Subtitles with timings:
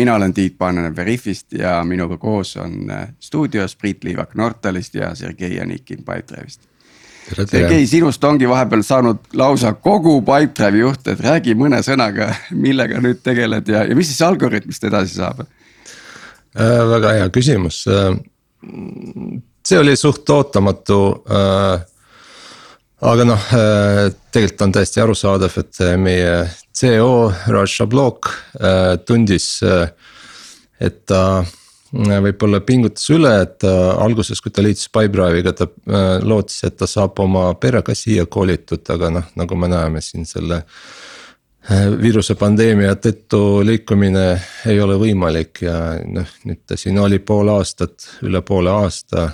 [0.00, 5.14] mina olen Tiit Paananen Veriffist ja minuga koos on äh, stuudios Priit Liivak Nortalist ja
[5.14, 6.60] Sergei Janikin Pipedrive'ist.
[7.46, 13.20] Sergei, sinust ongi vahepeal saanud lausa kogu Pipedrive'i juht, et räägi mõne sõnaga, millega nüüd
[13.22, 16.80] tegeled ja, ja mis siis algoritmist edasi saab äh,?
[16.94, 18.16] väga hea küsimus äh,.
[19.66, 21.84] see oli suht ootamatu äh,
[23.00, 26.34] aga noh, äh, tegelikult on täiesti arusaadav, et meie
[26.76, 28.28] CEO Raj Shablok
[28.60, 29.88] äh, tundis, äh,
[30.80, 31.42] et ta
[31.90, 35.66] võib-olla pingutas üle, et alguses, kui ta liitus Pipedrive'iga, ta
[36.22, 40.62] lootis, et ta saab oma perega siia koolitud, aga noh, nagu me näeme siin selle.
[42.00, 44.38] viiruse pandeemia tõttu liikumine
[44.70, 49.26] ei ole võimalik ja noh, nüüd ta siin oli pool aastat, üle poole aasta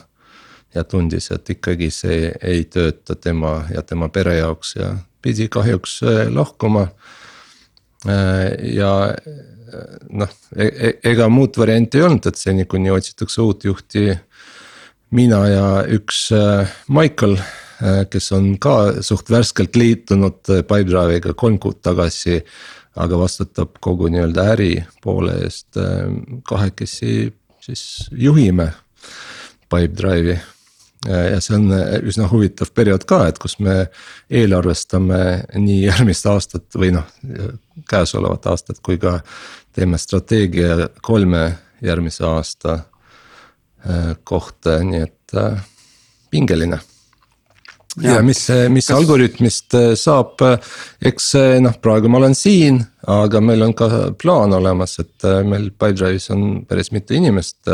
[0.76, 4.92] ja tundis, et ikkagi see ei tööta tema ja tema pere jaoks ja
[5.26, 6.86] pidi kahjuks äh, lahkuma.
[8.06, 13.42] Äh, ja äh, noh, e-, e-, ega muud varianti ei olnud, et seni kuni otsitakse
[13.42, 14.08] uut juhti.
[15.10, 16.32] mina ja üks
[16.88, 17.36] Michael,
[18.10, 22.40] kes on ka suht värskelt liitunud Pipedrive'iga kolm kuud tagasi
[22.96, 24.72] aga vastutab kogu nii-öelda äri
[25.04, 25.78] poole eest,
[26.48, 28.72] kahekesi siis juhime
[29.70, 30.40] Pipedrive'i
[31.04, 33.86] ja see on äh, üsna huvitav periood ka, et kus me
[34.32, 35.20] eelarvestame
[35.58, 37.06] nii järgmist aastat või noh,
[37.90, 39.18] käesolevat aastat, kui ka
[39.76, 41.46] teeme strateegia kolme
[41.84, 45.38] järgmise aasta äh, kohta, nii et
[46.30, 46.78] pingeline.
[48.02, 48.96] ja, ja mis, mis kas...
[48.96, 50.42] algoritmist saab,
[51.04, 56.30] eks noh, praegu ma olen siin, aga meil on ka plaan olemas, et meil Pipedrive'is
[56.34, 57.68] on päris mitu inimest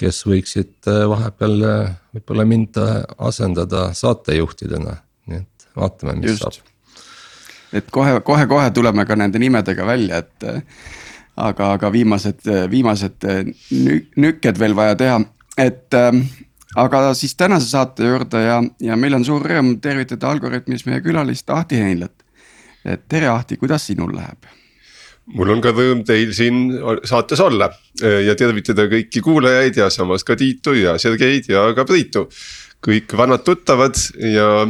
[0.00, 2.98] kes võiksid äh, vahepeal äh, võib-olla mind äh,
[3.28, 4.96] asendada saatejuhtidena,
[5.30, 6.46] nii et vaatame, mis Just.
[6.46, 7.02] saab.
[7.76, 10.46] et kohe, kohe-kohe tuleme ka nende nimedega välja, et
[11.36, 13.26] aga, aga viimased, viimased
[14.20, 15.20] nükked veel vaja teha,
[15.60, 16.24] et ähm,
[16.80, 21.50] aga siis tänase saate juurde ja, ja meil on suur rõõm tervitada Algorütmis meie külalist
[21.50, 22.24] Ahti Heinlat.
[22.84, 24.48] et tere, Ahti, kuidas sinul läheb?
[25.36, 26.72] Mul on ka rõõm teil siin
[27.08, 27.70] saates olla
[28.02, 32.28] eh, ja tervitada kõiki kuulajaid ja samas ka Tiitu ja Sergeid ja ka Priitu.
[32.80, 34.66] kõik vanad tuttavad ja,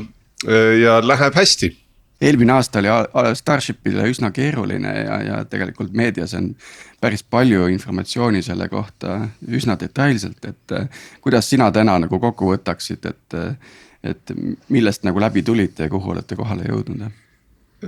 [0.48, 1.76] eh, ja läheb hästi.
[2.20, 6.54] eelmine aasta oli Starshipile üsna keeruline ja, ja tegelikult meedias on
[7.00, 10.88] päris palju informatsiooni selle kohta üsna detailselt, et eh,
[11.20, 13.58] kuidas sina täna nagu kokku võtaksid, et,
[14.04, 14.36] et
[14.68, 17.10] millest nagu läbi tulite ja kuhu olete kohale jõudnud?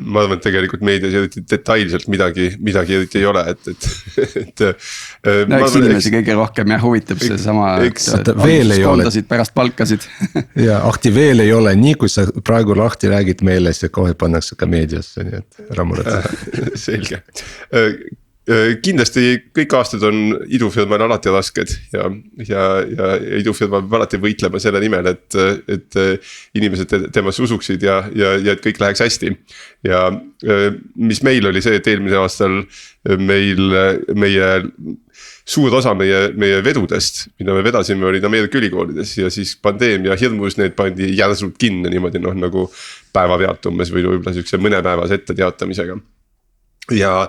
[0.00, 3.88] Ma arvan, et tegelikult meedias eriti detailselt midagi, midagi eriti ei ole, et, et,
[4.42, 4.64] et.
[4.64, 6.16] Äh, no eks inimesi eks...
[6.18, 7.74] kõige rohkem jah huvitab seesama.
[8.42, 9.08] veel ei ole.
[9.28, 10.08] pärast palkasid
[10.68, 14.58] ja Ahti veel ei ole, nii kui sa praegu lahti räägid meeles ja kohe pannakse
[14.58, 16.22] ka meediasse, nii et ära muretse
[16.86, 17.22] selge
[17.72, 17.94] äh, Äh,
[18.82, 22.08] kindlasti kõik aastad on idufirmal alati rasked ja,
[22.42, 25.36] ja, ja idufirma peab alati võitlema selle nimel, et,
[25.70, 25.98] et
[26.58, 29.30] inimesed temasse usuksid ja, ja, ja et kõik läheks hästi.
[29.86, 30.66] ja äh,
[30.98, 32.64] mis meil oli see, et eelmisel aastal
[33.18, 33.62] meil,
[34.14, 34.48] meie
[35.44, 40.58] suur osa meie, meie vedudest, mida me vedasime, olid Ameerika ülikoolides ja siis pandeemia hirmus
[40.58, 42.66] need pandi järsult kinni niimoodi noh, nagu
[43.14, 45.98] päevapealt umbes või võib-olla sihukese mõnepäevase etteteatamisega
[46.90, 47.28] ja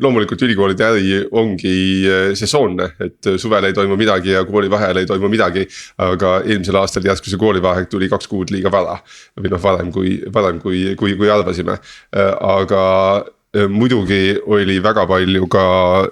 [0.00, 2.04] loomulikult ülikoolide äri ongi
[2.38, 5.66] sesoonne, et suvel ei toimu midagi ja koolivaheajal ei toimu midagi.
[5.98, 8.98] aga eelmisel aastal järsku see koolivaheaeg tuli kaks kuud liiga vara
[9.40, 11.78] või noh, varem kui, varem kui, kui, kui arvasime,
[12.12, 12.82] aga
[13.72, 15.64] muidugi oli väga palju ka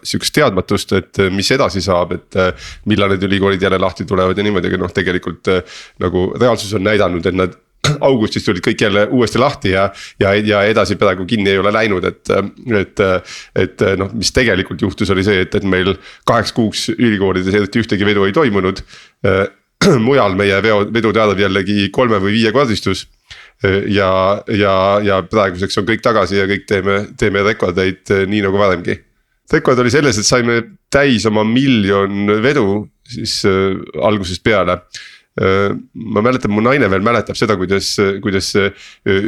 [0.02, 2.38] sihukest teadmatust, et mis edasi saab, et
[2.88, 5.52] millal need ülikoolid jälle lahti tulevad ja niimoodi, aga noh, tegelikult
[6.02, 7.58] nagu reaalsus on näidanud, et nad
[8.08, 9.88] augustis tulid kõik jälle uuesti lahti ja,
[10.20, 12.32] ja, ja edasi praegu kinni ei ole läinud, et,
[12.80, 13.04] et.
[13.64, 15.94] et noh, mis tegelikult juhtus, oli see, et, et meil
[16.28, 18.82] kaheks kuuks ülikoolides eriti ühtegi vedu ei toimunud.
[20.06, 23.04] mujal meie veo, vedude arv jällegi kolme või viiekordistus
[23.90, 24.10] ja,
[24.48, 24.74] ja,
[25.04, 28.96] ja praeguseks on kõik tagasi ja kõik teeme, teeme rekordeid nii nagu varemgi.
[29.52, 30.60] rekord oli selles, et saime
[30.92, 34.78] täis oma miljon vedu siis äh, algusest peale
[35.38, 38.70] ma mäletan, mu naine veel mäletab seda, kuidas, kuidas äh,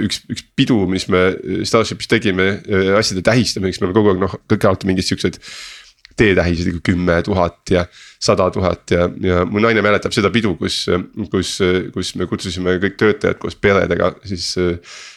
[0.06, 1.29] üks, üks pidu, mis me
[1.67, 5.41] Starshipis tegime äh, asjade tähistamiseks, me oleme kogu aeg noh, kõik alati mingid siuksed.
[6.17, 7.82] teetähised ikka kümme tuhat ja
[8.25, 10.87] sada tuhat ja, ja mu naine mäletab seda pidu, kus,
[11.29, 11.50] kus,
[11.93, 14.55] kus me kutsusime kõik töötajad koos peredega siis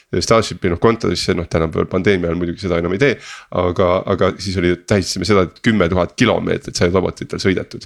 [0.09, 3.17] Starshipi noh kontorisse, noh tänapäeval pandeemia ajal muidugi seda enam ei tee.
[3.61, 7.85] aga, aga siis oli, tähistasime seda, et kümme tuhat kilomeetrit sai robotitel sõidetud.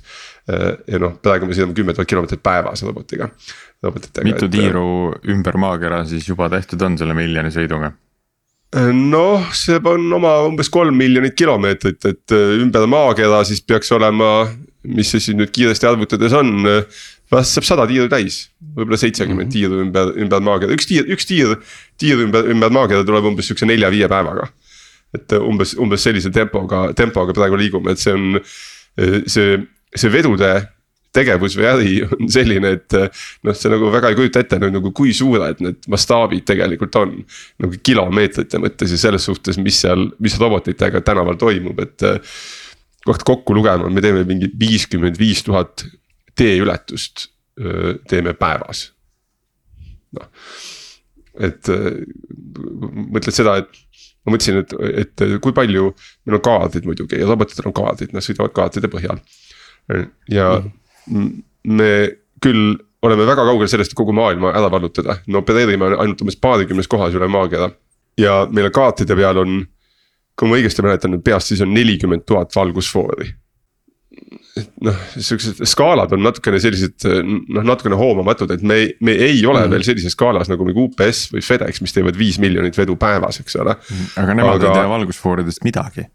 [0.87, 3.27] ja noh, praegu me sõidame kümme tuhat kilomeetrit päevas robotiga,
[3.83, 4.27] robotitega.
[4.27, 4.87] mitu et, tiiru
[5.35, 7.91] ümber maakera siis juba tehtud on selle miljoni sõiduga?
[8.73, 14.47] noh, see on oma umbes kolm miljonit kilomeetrit, et ümber maakera siis peaks olema,
[14.83, 16.65] mis see siis nüüd kiiresti arvutades on.
[17.33, 18.43] Vast saab sada tiiru täis,
[18.75, 19.55] võib-olla seitsekümmend mm -hmm.
[19.57, 21.57] tiiru ümber, ümber maakera, üks tiir, üks tiir,
[22.01, 24.51] tiir ümber, ümber maakera tuleb umbes sihukese nelja-viie päevaga.
[25.13, 28.39] et umbes, umbes sellise tempoga, tempoga praegu liigume, et see on
[29.29, 29.59] see,
[29.93, 30.49] see vedude
[31.13, 32.97] tegevus või äri on selline, et
[33.45, 37.15] noh, sa nagu väga ei kujuta ette nagu kui suured need mastaabid tegelikult on.
[37.61, 42.09] nagu kilomeetrite mõttes ja selles suhtes, mis seal, mis robotitega tänaval toimub, et.
[43.03, 45.83] kohta kokku lugema, me teeme mingi viiskümmend viis tuhat
[46.35, 47.29] teeületust
[48.09, 48.87] teeme päevas.
[50.17, 50.29] noh,
[51.37, 53.69] et mõtled seda, et
[54.25, 55.91] ma mõtlesin, et, et kui palju,
[56.25, 59.21] meil on kaardid muidugi ja robotid on kaardid, nad sõidavad kaartide põhjal.
[60.29, 61.89] ja -hmm me
[62.43, 66.89] küll oleme väga kaugel sellest, et kogu maailma ära vallutada, me opereerime ainult umbes paarikümnes
[66.91, 67.71] kohas üle maakera.
[68.17, 69.63] ja meil kaartide peal on,
[70.37, 73.31] kui ma õigesti mäletan peast, siis on nelikümmend tuhat valgusfoori.
[74.85, 79.73] Noh, siuksed skaalad on natukene sellised noh, natukene hoomamatud, et me, me ei ole mm.
[79.73, 83.57] veel sellises skaalas nagu mingi UPS või FedEx, mis teevad viis miljonit vedu päevas, eks
[83.63, 83.77] ole.
[84.21, 84.69] aga nemad aga...
[84.69, 86.05] ei tea valgusfooridest midagi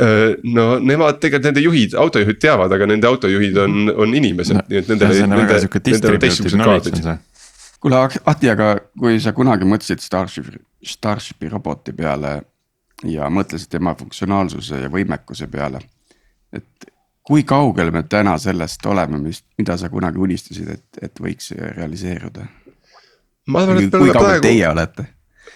[0.00, 4.62] Äh, no nemad tegelikult nende juhid, autojuhid teavad, aga nende autojuhid on, on inimesed no,,
[4.70, 5.40] nii et nendel, nende,
[5.90, 7.00] nendel on teistsugused kaardid.
[7.82, 7.98] kuule
[8.30, 12.36] Ahti, aga kui sa kunagi mõtlesid Starshipi, Starshipi roboti peale
[13.10, 15.82] ja mõtlesid tema funktsionaalsuse ja võimekuse peale.
[16.54, 16.88] et
[17.26, 22.48] kui kaugel me täna sellest oleme, mis, mida sa kunagi unistasid, et, et võiks realiseeruda?
[23.50, 25.08] ma arvan, et me oleme praegu.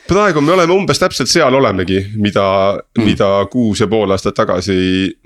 [0.05, 2.43] Praegu me oleme umbes täpselt seal olemegi, mida
[2.76, 4.75] mm., mida kuus ja pool aastat tagasi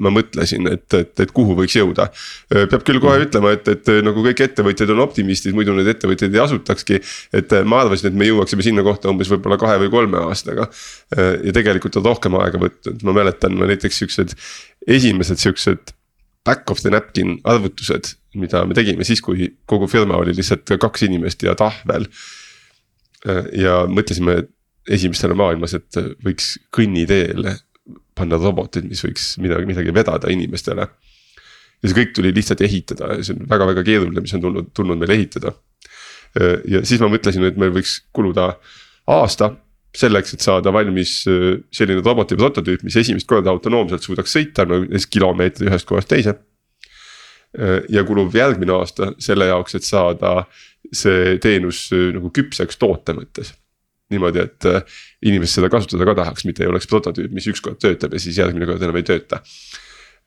[0.05, 2.07] ma mõtlesin, et, et, et kuhu võiks jõuda.
[2.53, 3.27] peab küll kohe mm.
[3.27, 7.01] ütlema, et, et nagu kõik ettevõtjad on optimistid, muidu need ettevõtjad ei asutakski.
[7.35, 10.69] et ma arvasin, et me jõuaksime sinna kohta umbes võib-olla kahe või kolme aastaga.
[11.17, 14.37] ja tegelikult on rohkem aega võtnud, ma mäletan ma näiteks siuksed
[14.87, 15.98] esimesed siuksed
[16.49, 21.05] back of the napkin arvutused, mida me tegime siis, kui kogu firma oli lihtsalt kaks
[21.09, 22.09] inimest ja tahvel.
[23.59, 24.45] ja mõtlesime,
[24.89, 27.57] esimestena maailmas, et võiks kõnniteele
[28.17, 30.89] panna robotid, mis võiks midagi, midagi vedada inimestele.
[31.83, 35.03] ja see kõik tuli lihtsalt ehitada ja see on väga-väga keeruline, mis on tulnud, tulnud
[35.03, 35.53] meil ehitada.
[36.69, 38.53] ja siis ma mõtlesin, et meil võiks kuluda
[39.09, 39.53] aasta
[39.99, 45.67] selleks, et saada valmis selline roboti prototüüp, mis esimest korda autonoomselt suudaks sõita, no kilomeetri
[45.71, 46.39] ühest kohast teise.
[47.89, 50.45] ja kulub järgmine aasta selle jaoks, et saada
[50.93, 53.55] see teenus nagu küpseks toote mõttes
[54.13, 54.99] niimoodi, et äh,
[55.29, 58.69] inimesed seda kasutada ka tahaks, mitte ei oleks prototüüp, mis ükskord töötab ja siis järgmine
[58.69, 59.43] kord enam ei tööta.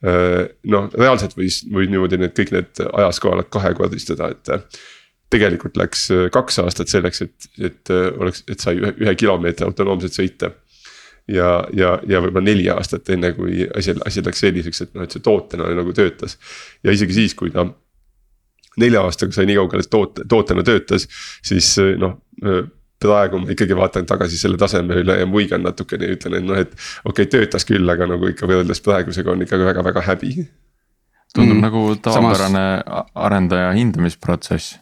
[0.06, 4.84] Äh, noh, reaalselt võis, võis niimoodi need kõik need ajaskaalad kahekordistada, et äh,
[5.32, 10.52] tegelikult läks kaks aastat selleks, et, et oleks, et sai ühe, ühe kilomeetri autonoomselt sõita.
[11.32, 15.16] ja, ja, ja võib-olla neli aastat enne, kui asi, asi läks selliseks, et noh, et
[15.16, 16.38] see tootena nagu töötas.
[16.84, 17.68] ja isegi siis, kui ta
[18.82, 21.08] nelja aastaga sai nii kaugele, et toote, tootena töötas,
[21.44, 22.20] siis noh
[23.02, 26.60] praegu ma ikkagi vaatan tagasi selle taseme üle ja muigan natukene ja ütlen, et noh,
[26.60, 30.34] et okei okay,, töötas küll, aga nagu ikka võrreldes praegusega on ikkagi väga-väga häbi.
[31.34, 31.64] tundub mm.
[31.66, 33.12] nagu tavapärane Samas...
[33.16, 34.78] arendaja hindamisprotsess.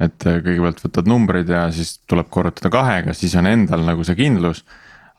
[0.00, 4.18] Et äh, kõigepealt võtad numbrid ja siis tuleb korrutada kahega, siis on endal nagu see
[4.18, 4.64] kindlus.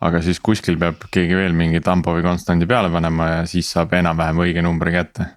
[0.02, 4.42] aga siis kuskil peab keegi veel mingi Tambovi konstandi peale panema ja siis saab enam-vähem
[4.42, 5.28] õige numbri kätte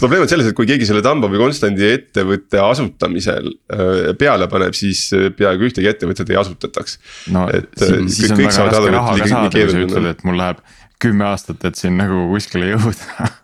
[0.00, 5.06] probleem on selles, et kui keegi selle Tambovi Konstandi ettevõtte asutamisel äh, peale paneb, siis
[5.16, 6.98] äh, peaaegu ühtegi ettevõtet ei asutataks.
[7.34, 10.40] no et, siis, siis on väga raske raha ka saada, kui sa ütled, et mul
[10.40, 10.62] läheb
[11.00, 13.30] kümme aastat, et siin nagu kuskile jõuda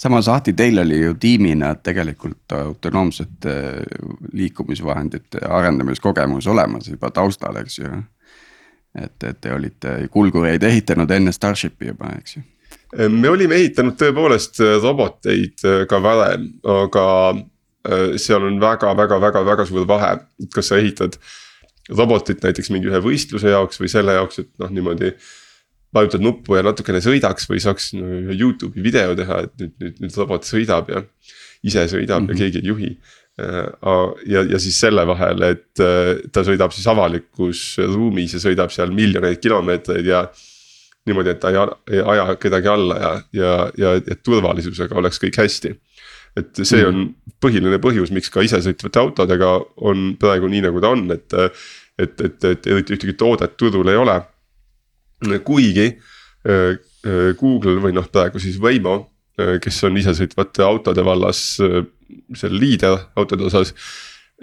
[0.00, 3.56] samas Ahti, teil oli ju tiimina tegelikult autonoomsete
[4.32, 7.90] liikumisvahendite arendamiskogemus olemas juba taustal, eks ju.
[8.94, 12.46] et, et te olite kulgureid ehitanud enne Starshipi juba, eks ju
[13.08, 19.86] me olime ehitanud tõepoolest äh, roboteid äh, ka varem, aga äh, seal on väga-väga-väga-väga suur
[19.88, 21.18] vahe, et kas sa ehitad
[21.90, 25.14] robotit näiteks mingi ühe võistluse jaoks või selle jaoks, et noh, niimoodi.
[25.94, 30.18] Vajutad nuppu ja natukene sõidaks või saaks no, Youtube'i video teha, et nüüd, nüüd, nüüd
[30.20, 31.02] robot sõidab ja.
[31.66, 32.30] ise sõidab mm -hmm.
[32.30, 32.38] ja mhm.
[32.38, 32.92] keegi ei juhi.
[34.26, 35.80] ja, ja siis selle vahel, et
[36.32, 40.26] ta sõidab siis avalikus ruumis ja sõidab seal miljoneid kilomeetreid ja
[41.06, 41.60] niimoodi, et ta ei,
[41.96, 45.74] ei aja kedagi alla ja, ja, ja et turvalisusega oleks kõik hästi.
[46.36, 47.08] et see on
[47.42, 51.32] põhiline põhjus, miks ka isesõitvate autodega on praegu nii, nagu ta on, et.
[51.98, 54.14] et, et, et eriti ühtegi toodet turul ei ole.
[55.44, 58.96] Kuigi äh, äh, Google või noh, praegu siis Waymo,
[59.40, 63.74] äh, kes on isesõitvate autode vallas seal liider autode osas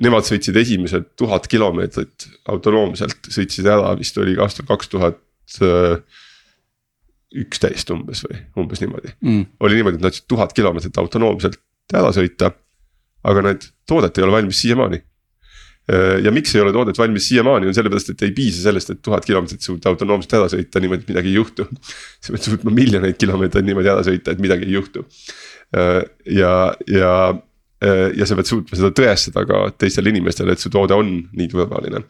[0.03, 5.24] nemad sõitsid esimesed tuhat kilomeetrit autonoomselt, sõitsid ära vist oli aastal kaks tuhat
[7.38, 9.43] üksteist umbes või umbes niimoodi mm..
[9.63, 11.57] oli niimoodi, et nad said tuhat kilomeetrit autonoomselt
[11.96, 12.51] ära sõita.
[13.27, 15.01] aga need toodet ei ole valmis siiamaani.
[15.88, 19.01] Äh, ja miks ei ole toodet valmis siiamaani, on sellepärast, et ei piisa sellest, et
[19.03, 21.67] tuhat kilomeetrit suuta autonoomselt ära sõita niimoodi, et midagi ei juhtu.
[22.24, 25.06] sa pead suutma miljoneid kilomeetreid niimoodi ära sõita, et midagi ei juhtu.
[25.77, 26.01] Äh,
[26.36, 26.53] ja,
[26.91, 27.13] ja,
[27.79, 31.51] äh, ja sa pead suutma seda tõestada ka teistele inimestele, et su toode on nii
[31.53, 32.03] turvaline.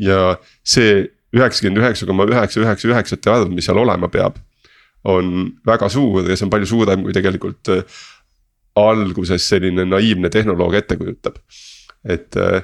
[0.00, 0.20] ja
[0.64, 1.02] see
[1.36, 4.38] üheksakümmend üheksa koma üheksa üheksa üheksate arv, mis seal olema peab
[5.10, 7.68] on väga suur ja see on palju suurem, kui tegelikult
[8.80, 11.36] alguses selline naiivne tehnoloog ette kujutab.
[12.04, 12.62] Et äh,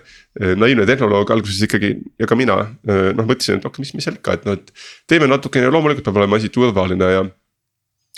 [0.56, 4.16] naiivne tehnoloog alguses ikkagi ja ka mina äh, noh mõtlesin, et okei, mis, mis seal
[4.16, 7.26] ikka, et noh, et teeme natukene, loomulikult peab olema asi turvaline ja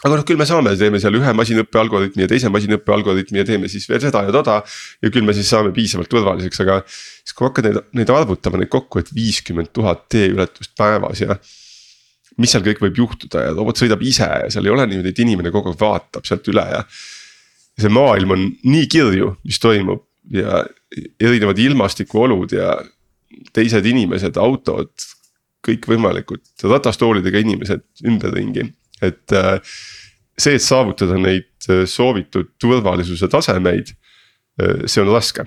[0.04, 3.46] aga noh, küll me saame, teeme seal ühe masinõppe algoritmi ja teise masinõppe algoritmi ja
[3.48, 4.60] teeme siis veel seda ja toda.
[5.02, 8.70] ja küll me siis saame piisavalt turvaliseks, aga siis kui hakkad neid, neid arvutama neid
[8.70, 11.38] kokku, et viiskümmend tuhat teeületust päevas ja
[12.38, 15.24] mis seal kõik võib juhtuda ja robot sõidab ise ja seal ei ole niimoodi, et
[15.24, 16.84] inimene kogu aeg vaatab sealt üle ja.
[17.78, 20.64] see maailm on nii kirju, mis toimub ja
[21.20, 22.74] erinevad ilmastikuolud ja
[23.54, 24.92] teised inimesed, autod,
[25.66, 28.68] kõikvõimalikud ratastoolidega inimesed ümberringi,
[29.02, 29.58] et äh,
[30.38, 33.94] see, et saavutada neid äh, soovitud turvalisuse tasemeid,
[34.62, 35.46] äh, see on raske.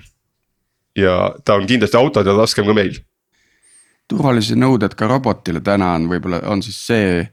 [0.96, 2.98] ja ta on kindlasti autodel raskem ka meil
[4.12, 7.24] turvalisuse nõuded ka robotile täna on võib-olla on siis see.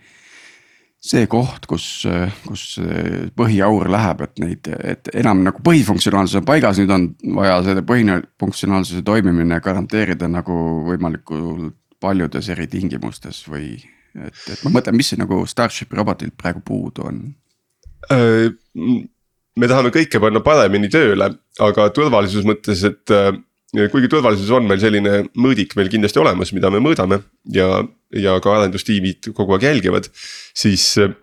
[0.99, 1.85] See koht, kus,
[2.43, 2.63] kus
[3.39, 7.05] põhiaur läheb, et neid, et enam nagu põhifunktsionaalsus on paigas, nüüd on
[7.37, 10.57] vaja selle põhifunktsionaalsuse toimimine garanteerida nagu
[10.89, 13.77] võimalikult paljudes eri tingimustes või.
[14.15, 17.23] et, et ma mõtlen, mis see nagu Starshipi robotilt praegu puudu on?
[19.59, 23.11] me tahame kõike panna paremini tööle, aga turvalisuse mõttes, et
[23.69, 27.21] kuigi turvalisuses on meil selline mõõdik meil kindlasti olemas, mida me mõõdame
[27.53, 27.67] ja,
[28.17, 30.09] ja ka arendustiimid kogu aeg jälgivad,
[30.57, 31.13] siis äh,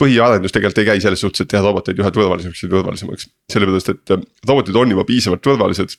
[0.00, 4.14] põhiarendus tegelikult ei käi selles suhtes, et teha roboteid üha turvalisemaks ja turvalisemaks, sellepärast et
[4.16, 5.98] äh, robotid on juba piisavalt turvalised.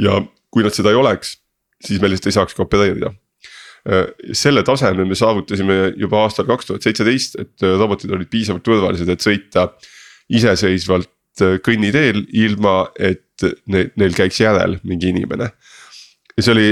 [0.00, 1.36] ja kui nad seda ei oleks,
[1.84, 3.12] siis me lihtsalt ei saakski opereerida.
[3.90, 9.08] Äh, selle taseme me saavutasime juba aastal kaks tuhat seitseteist, et robotid olid piisavalt turvalised,
[9.08, 9.68] et sõita
[10.32, 11.12] iseseisvalt
[11.64, 13.29] kõnniteel ilma, et
[13.70, 15.50] neil, neil käiks järel mingi inimene.
[16.36, 16.66] ja see oli,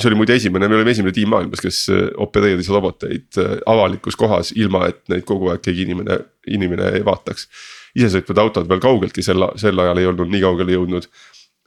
[0.00, 4.18] see oli muide esimene, me olime esimene tiim maailmas, kes äh, opereeris roboteid äh, avalikus
[4.20, 6.18] kohas, ilma et neid kogu aeg keegi inimene,
[6.58, 7.48] inimene vaataks.
[7.94, 11.08] isesõitvad autod veel kaugeltki sel, sel ajal ei olnud nii kaugele jõudnud.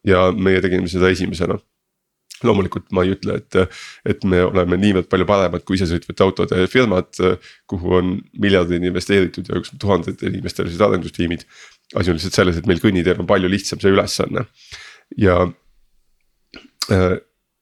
[0.08, 1.58] ja meie tegime seda esimesena
[2.46, 7.10] loomulikult ma ei ütle, et, et me oleme niivõrd palju paremad kui isesõitvate autode firmad,
[7.70, 11.48] kuhu on miljardid investeeritud ja tuhanded inimestel siis arendustiimid
[11.96, 14.46] asi on lihtsalt selles, et meil kõnniteel on palju lihtsam see ülesanne
[15.20, 15.40] ja
[16.92, 17.16] äh,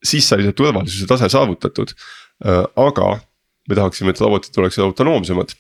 [0.06, 3.20] siis sai see turvalisuse tase saavutatud äh,, aga
[3.70, 5.56] me tahaksime, et robotid oleksid autonoomsemad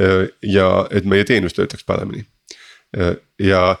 [0.00, 0.28] äh,.
[0.42, 2.24] ja et meie teenus töötaks paremini
[2.96, 3.76] äh, ja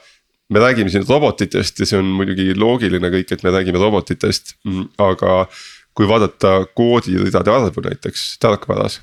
[0.50, 4.88] me räägime siin robotitest ja see on muidugi loogiline kõik, et me räägime robotitest, mm,
[4.98, 5.44] aga
[5.94, 9.00] kui vaadata koodiridade arvu näiteks tarkvaras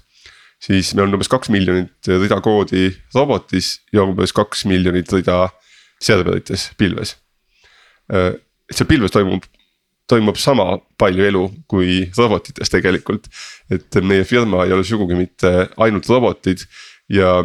[0.59, 5.47] siis meil on umbes kaks miljonit rida koodi robotis ja umbes kaks miljonit rida
[6.01, 7.15] serverites pilves.
[8.09, 9.45] et seal pilves toimub,
[10.07, 13.27] toimub sama palju elu kui robotites tegelikult.
[13.69, 16.65] et meie firma ei ole sugugi mitte ainult robotid
[17.09, 17.39] ja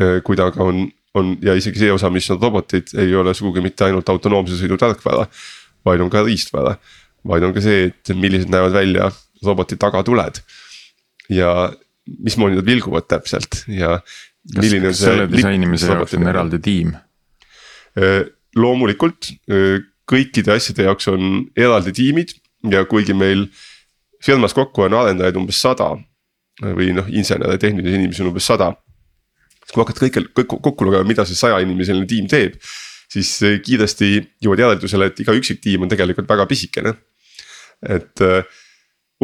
[0.00, 3.34] eh, kui ta ka on, on ja isegi see osa, mis on robotid, ei ole
[3.34, 5.26] sugugi mitte ainult autonoomse sõidu tarkvara.
[5.86, 6.76] vaid on ka riistvara,
[7.24, 9.10] vaid on ka see, et millised näevad välja
[9.44, 10.40] roboti tagatuled
[11.30, 11.70] ja
[12.06, 13.98] mismoodi nad vilguvad täpselt ja.
[14.54, 16.94] kas, kas selle disainimise jaoks on eraldi tiim?
[18.56, 19.30] loomulikult
[20.06, 22.34] kõikide asjade jaoks on eraldi tiimid
[22.70, 23.46] ja kuigi meil
[24.22, 25.92] firmas kokku on arendajaid umbes sada
[26.62, 28.70] või noh, insenere, tehnilisi inimesi on umbes sada.
[29.60, 32.56] siis kui hakkad kõike kõik kokku lugema, mida see saja inimeseline tiim teeb,
[33.12, 33.32] siis
[33.64, 34.12] kiiresti
[34.44, 36.94] jõuad järeldusele, et iga üksik tiim on tegelikult väga pisikene.
[37.82, 38.44] et äh,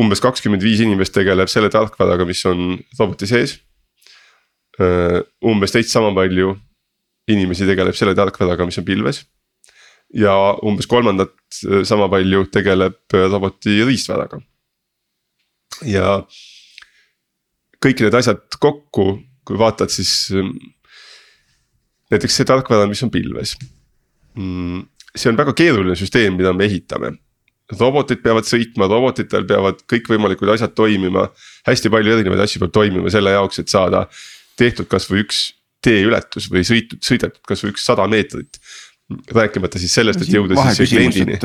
[0.01, 3.59] umbes kakskümmend viis inimest tegeleb selle tarkvaraga, mis on roboti sees.
[5.45, 6.55] umbes teist sama palju
[7.29, 9.25] inimesi tegeleb selle tarkvaraga, mis on pilves.
[10.15, 10.33] ja
[10.65, 11.35] umbes kolmandat
[11.89, 14.41] sama palju tegeleb roboti riistvaraga.
[15.85, 16.23] ja
[17.83, 20.31] kõik need asjad kokku, kui vaatad, siis
[22.13, 23.57] näiteks see tarkvara, mis on pilves.
[24.39, 24.85] Mm,
[25.17, 27.17] see on väga keeruline süsteem, mida me ehitame
[27.81, 31.29] robotid peavad sõitma, robotitel peavad kõikvõimalikud asjad toimima.
[31.67, 34.07] hästi palju erinevaid asju peab toimima selle jaoks, et saada
[34.59, 35.43] tehtud kasvõi üks
[35.83, 38.61] teeületus või sõitud, sõidetud kasvõi üks sada meetrit.
[39.35, 41.38] rääkimata siis sellest, et jõuda siis kliendini.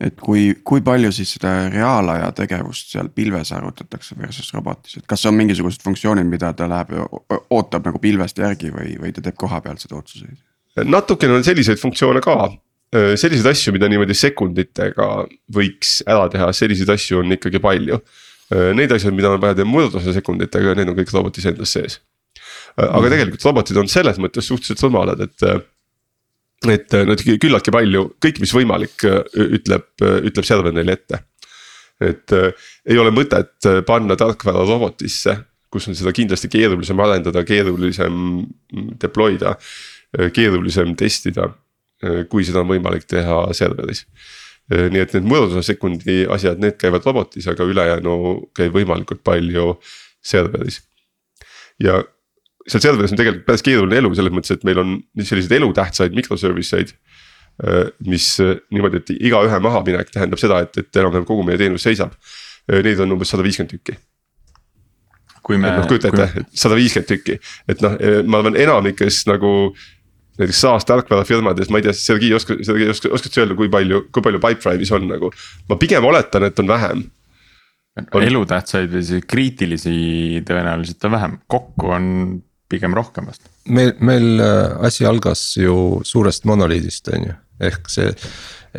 [0.00, 5.24] et kui, kui palju siis seda reaalaja tegevust seal pilves arvutatakse versus robotis, et kas
[5.26, 6.92] on mingisugused funktsioonid, mida ta läheb,
[7.50, 10.36] ootab nagu pilvest järgi või, või ta teeb kohapealseid otsuseid?
[10.84, 12.36] natukene on selliseid funktsioone ka,
[12.92, 15.08] selliseid asju, mida niimoodi sekunditega
[15.52, 17.98] võiks ära teha, selliseid asju on ikkagi palju.
[18.78, 21.98] Neid asju, mida on vaja teha mõõduse sekunditega, need on kõik robotis endas sees.
[22.76, 23.10] aga mm.
[23.10, 25.48] tegelikult robotid on selles mõttes suhteliselt rumalad, et
[26.64, 29.02] et nad küllaltki palju, kõik, mis võimalik,
[29.34, 31.20] ütleb, ütleb server neile ette.
[32.00, 32.32] et
[32.86, 35.36] ei ole mõtet panna tarkvara robotisse,
[35.72, 38.44] kus on seda kindlasti keerulisem arendada, keerulisem
[39.00, 39.56] deploy da,
[40.32, 41.48] keerulisem testida.
[42.30, 44.04] Kui seda on võimalik teha serveris.
[44.68, 48.16] nii et need mõõduse sekundi asjad, need käivad robotis, aga ülejäänu
[48.56, 49.78] käib võimalikult palju
[50.20, 50.82] serveris.
[51.80, 52.02] ja
[52.66, 56.80] seal serveris on tegelikult päris keeruline elu selles mõttes, et meil on selliseid elutähtsaid microservice
[56.80, 56.92] eid.
[57.64, 61.86] Äh, mis äh, niimoodi, et igaühe mahaminek tähendab seda, et, et enam-vähem kogu meie teenus
[61.86, 62.12] seisab.
[62.68, 63.96] Äh, neid on umbes sada viiskümmend tükki.
[65.46, 65.70] kui me.
[65.70, 67.38] noh kujuta ette, et sada viiskümmend tükki,
[67.70, 67.92] et noh,
[68.26, 69.50] ma arvan enamikes nagu
[70.40, 74.06] näiteks SaaS tarkvarafirmades, ma ei tea, Sergei oskad, Sergei oskad, oskad sa öelda, kui palju,
[74.12, 75.30] kui palju Pipedrive'is on nagu?
[75.70, 77.04] ma pigem oletan, et on vähem
[78.04, 78.22] on...
[78.22, 79.96] elutähtsaid või siis kriitilisi
[80.46, 82.08] tõenäoliselt on vähem, kokku on
[82.68, 83.48] pigem rohkem vast.
[83.68, 87.36] meil, meil äh, asi algas ju suurest monoliidist, on ju,
[87.70, 88.10] ehk see.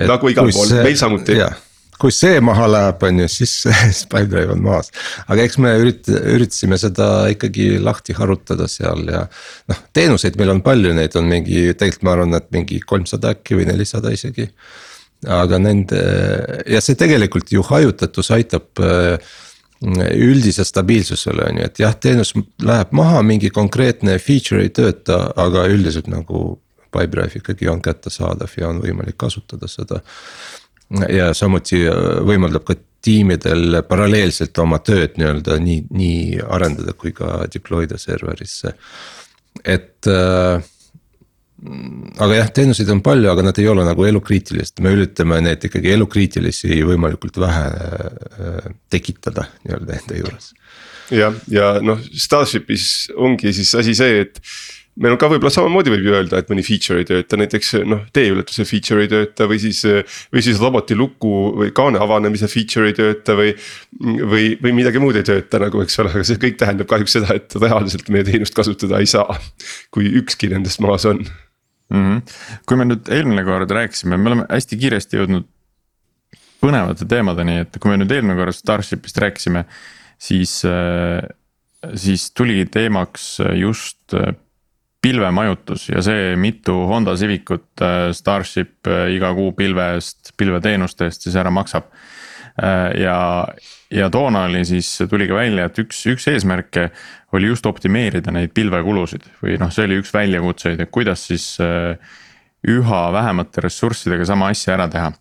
[0.08, 1.40] nagu igal pool, meil samuti.
[2.02, 3.54] Kui see maha läheb, on ju, siis,
[4.12, 4.92] Pipedrive on maas.
[5.28, 9.26] aga eks me ürit-, üritasime seda ikkagi lahti harutada seal ja.
[9.72, 13.58] noh, teenuseid meil on palju, neid on mingi, tegelikult ma arvan, et mingi kolmsada äkki
[13.60, 14.50] või nelisada isegi.
[15.34, 16.00] aga nende
[16.70, 19.18] ja see tegelikult ju hajutatus aitab äh,
[19.82, 25.68] üldise stabiilsusele on ju, et jah, teenus läheb maha, mingi konkreetne feature ei tööta, aga
[25.74, 26.62] üldiselt nagu.
[26.88, 30.00] Pipedrive ikkagi on kättesaadav ja on võimalik kasutada seda.
[31.12, 37.46] Ja samuti äh, võimaldab ka tiimidel paralleelselt oma tööd nii-öelda nii, nii arendada kui ka
[37.54, 38.74] deploy da serverisse.
[39.64, 40.64] et äh,
[42.22, 45.94] aga jah, teenuseid on palju, aga nad ei ole nagu elukriitilised, me üritame neid ikkagi
[45.96, 50.52] elukriitilisi võimalikult vähe äh, tekitada nii-öelda enda juures.
[51.14, 54.42] jah, ja noh, Starshipis ongi siis asi see, et
[54.98, 58.04] meil on ka võib-olla samamoodi võib ju öelda, et mõni feature ei tööta, näiteks noh,
[58.16, 59.84] teeületuse feature ei tööta või siis.
[60.34, 63.54] või siis roboti luku või kaane avanemise feature ei tööta või,
[64.02, 67.36] või, või midagi muud ei tööta nagu, eks ole, aga see kõik tähendab kahjuks seda,
[67.38, 69.38] et reaalselt meie teenust kasutada ei saa.
[69.94, 72.02] kui ükski nendest maas on mm.
[72.02, 72.22] -hmm.
[72.66, 75.48] kui me nüüd eelmine kord rääkisime, me oleme hästi kiiresti jõudnud
[76.62, 79.64] põnevate teemadeni, et kui me nüüd eelmine kord Starshipist rääkisime,
[80.18, 80.64] siis,
[81.94, 84.18] siis tuli teemaks just
[85.02, 91.36] pilvemajutus ja see, mitu Honda Civicut äh, Starship iga kuu pilve eest, pilveteenuste eest siis
[91.38, 91.92] ära maksab.
[92.98, 93.46] ja,
[93.94, 96.88] ja toona oli siis, tuli ka välja, et üks, üks eesmärke
[97.36, 101.98] oli just optimeerida neid pilvekulusid või noh, see oli üks väljakutseid, et kuidas siis äh,
[102.68, 105.12] üha vähemate ressurssidega sama asja ära teha.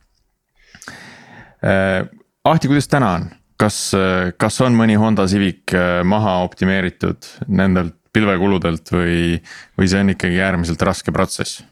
[1.67, 2.07] Äh,
[2.47, 3.25] Ahti, kuidas täna on,
[3.59, 5.75] kas, äh, kas on mõni Honda Civic
[6.07, 9.39] maha optimeeritud nendelt pilvekuludelt või,
[9.79, 11.63] või see on ikkagi äärmiselt raske protsess?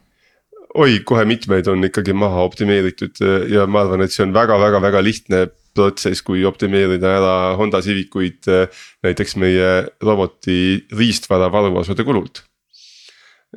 [0.75, 5.45] oi, kohe mitmeid on ikkagi maha optimeeritud ja ma arvan, et see on väga-väga-väga lihtne
[5.75, 9.71] protsess, kui optimeerida ära Honda Civicuid äh, näiteks meie
[10.03, 12.43] roboti riistvara varuosude kulult.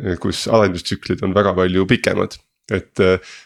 [0.01, 2.39] Äh, kus arendustsüklid on väga palju pikemad,
[2.75, 3.37] et äh,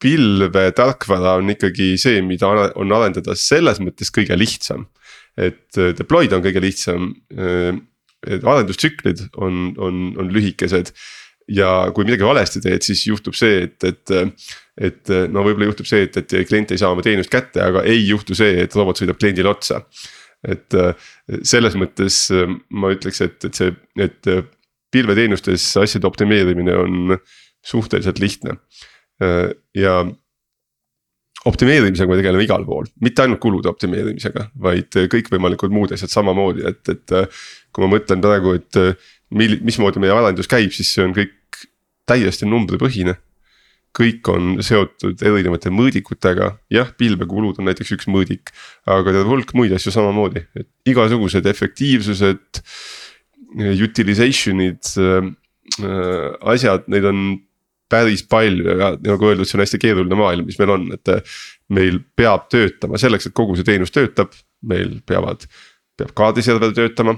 [0.00, 4.88] pilve tarkvara on ikkagi see, mida on arendada selles mõttes kõige lihtsam.
[5.40, 7.04] et deploy'd on kõige lihtsam,
[8.28, 10.92] arendustsüklid on, on, on lühikesed
[11.50, 14.14] ja kui midagi valesti teed, siis juhtub see, et, et.
[14.80, 18.04] et no võib-olla juhtub see, et, et klient ei saa oma teenust kätte, aga ei
[18.06, 19.82] juhtu see, et robot sõidab kliendile otsa.
[20.40, 20.72] et
[21.44, 22.22] selles mõttes
[22.70, 24.30] ma ütleks, et, et see, et
[24.94, 27.18] pilveteenustes asjade optimeerimine on
[27.60, 28.56] suhteliselt lihtne
[29.76, 29.98] ja
[31.48, 36.82] optimeerimisega me tegeleme igal pool, mitte ainult kulude optimeerimisega, vaid kõikvõimalikud muud asjad samamoodi, et,
[36.92, 37.16] et.
[37.72, 38.78] Kui ma mõtlen praegu, et
[39.36, 41.64] mil-, mismoodi meie arendus käib, siis see on kõik
[42.10, 43.18] täiesti numbripõhine.
[43.90, 48.52] kõik on seotud erinevate mõõdikutega, jah, pilvekulud on näiteks üks mõõdik,
[48.86, 52.60] aga terve hulk muid asju samamoodi, et igasugused efektiivsused.
[53.58, 55.32] Utilization'id äh,,
[56.54, 57.24] asjad, neid on
[57.90, 61.34] päris palju ja nagu öeldud, see on hästi keeruline maailm, mis meil on, et.
[61.70, 64.32] meil peab töötama selleks, et kogu see teenus töötab,
[64.66, 65.44] meil peavad,
[65.98, 67.14] peab kaardiserver töötama.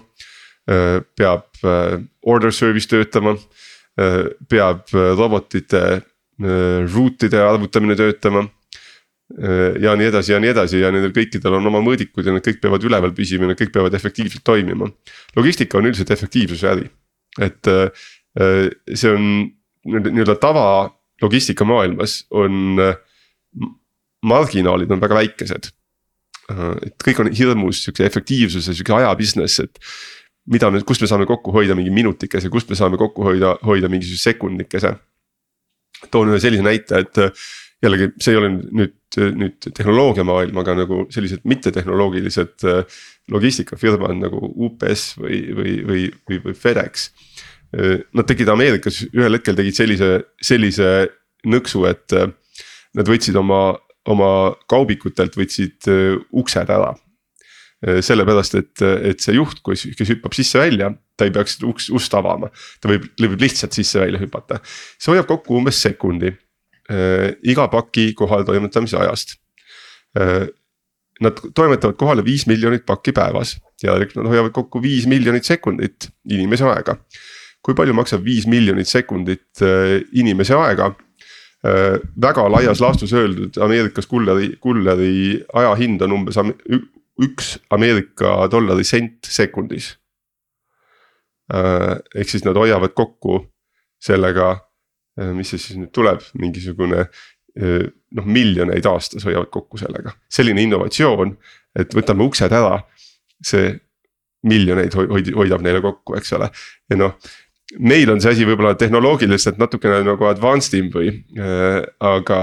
[0.66, 3.36] Peab äh, order service töötama
[3.96, 6.02] Äh, peab äh, robotite
[6.40, 8.48] äh, root'ide arvutamine töötama.
[9.80, 12.58] ja nii edasi ja nii edasi ja nendel kõikidel on oma mõõdikud ja need kõik
[12.60, 14.90] peavad üleval püsima ja need kõik peavad efektiivselt toimima.
[15.36, 16.84] logistika on üldiselt efektiivsuse äri,
[17.40, 17.70] et
[18.92, 19.24] see on
[19.88, 20.66] nii-öelda tava
[21.24, 22.76] logistikamaailmas on
[24.20, 25.70] marginaalid on väga väikesed.
[26.84, 29.80] et kõik on hirmus siukse efektiivsuse, sihuke aja business, et
[30.50, 33.90] mida nüüd, kust me saame kokku hoida mingi minutikese, kust me saame kokku hoida, hoida
[33.92, 34.96] mingisuguse sekundikese.
[36.10, 37.18] toon ühe sellise näite, et
[37.82, 38.96] jällegi see ei ole nüüd,
[39.38, 42.66] nüüd tehnoloogia maailm, aga nagu sellised mittetehnoloogilised
[43.30, 47.06] logistikafirmad nagu UPS või, või, või, või, või FedEx.
[48.12, 50.10] Nad tegid Ameerikas ühel hetkel tegid sellise,
[50.42, 50.90] sellise
[51.48, 52.18] nõksu, et
[52.98, 53.62] nad võtsid oma,
[54.10, 54.32] oma
[54.70, 55.86] kaubikutelt võtsid
[56.42, 57.11] uksed ära Äh,
[57.82, 62.50] sellepärast, et, et see juht, kes, kes hüppab sisse-välja, ta ei peaks uks, ust avama.
[62.80, 64.60] ta võib, võib lihtsalt sisse-välja hüpata,
[64.98, 69.38] see hoiab kokku umbes sekundi äh, iga paki kohale toimetamise ajast
[70.18, 70.50] äh,.
[71.22, 73.52] Nad toimetavad kohale viis miljonit pakki päevas,
[73.84, 76.96] järelikult nad hoiavad kokku viis miljonit sekundit inimese aega.
[77.62, 80.88] kui palju maksab viis miljonit sekundit äh, inimese aega?
[81.62, 86.40] Äh, väga laias laastus öeldud Ameerikas kulleri, kulleri ajahind on umbes
[87.20, 89.96] üks Ameerika dollari sent sekundis.
[91.52, 93.42] Äh, ehk siis nad hoiavad kokku
[94.02, 94.54] sellega,
[95.20, 97.84] äh, mis see siis nüüd tuleb, mingisugune äh,
[98.16, 101.34] noh, miljoneid aastas hoiavad kokku sellega, selline innovatsioon,
[101.78, 102.78] et võtame uksed ära,
[103.44, 103.74] see
[104.48, 106.48] miljoneid hoid-, hoidab neile kokku, eks ole,
[106.90, 107.18] ja noh
[107.80, 112.40] meil on see asi võib-olla tehnoloogiliselt natukene nagu advanced im või äh,, aga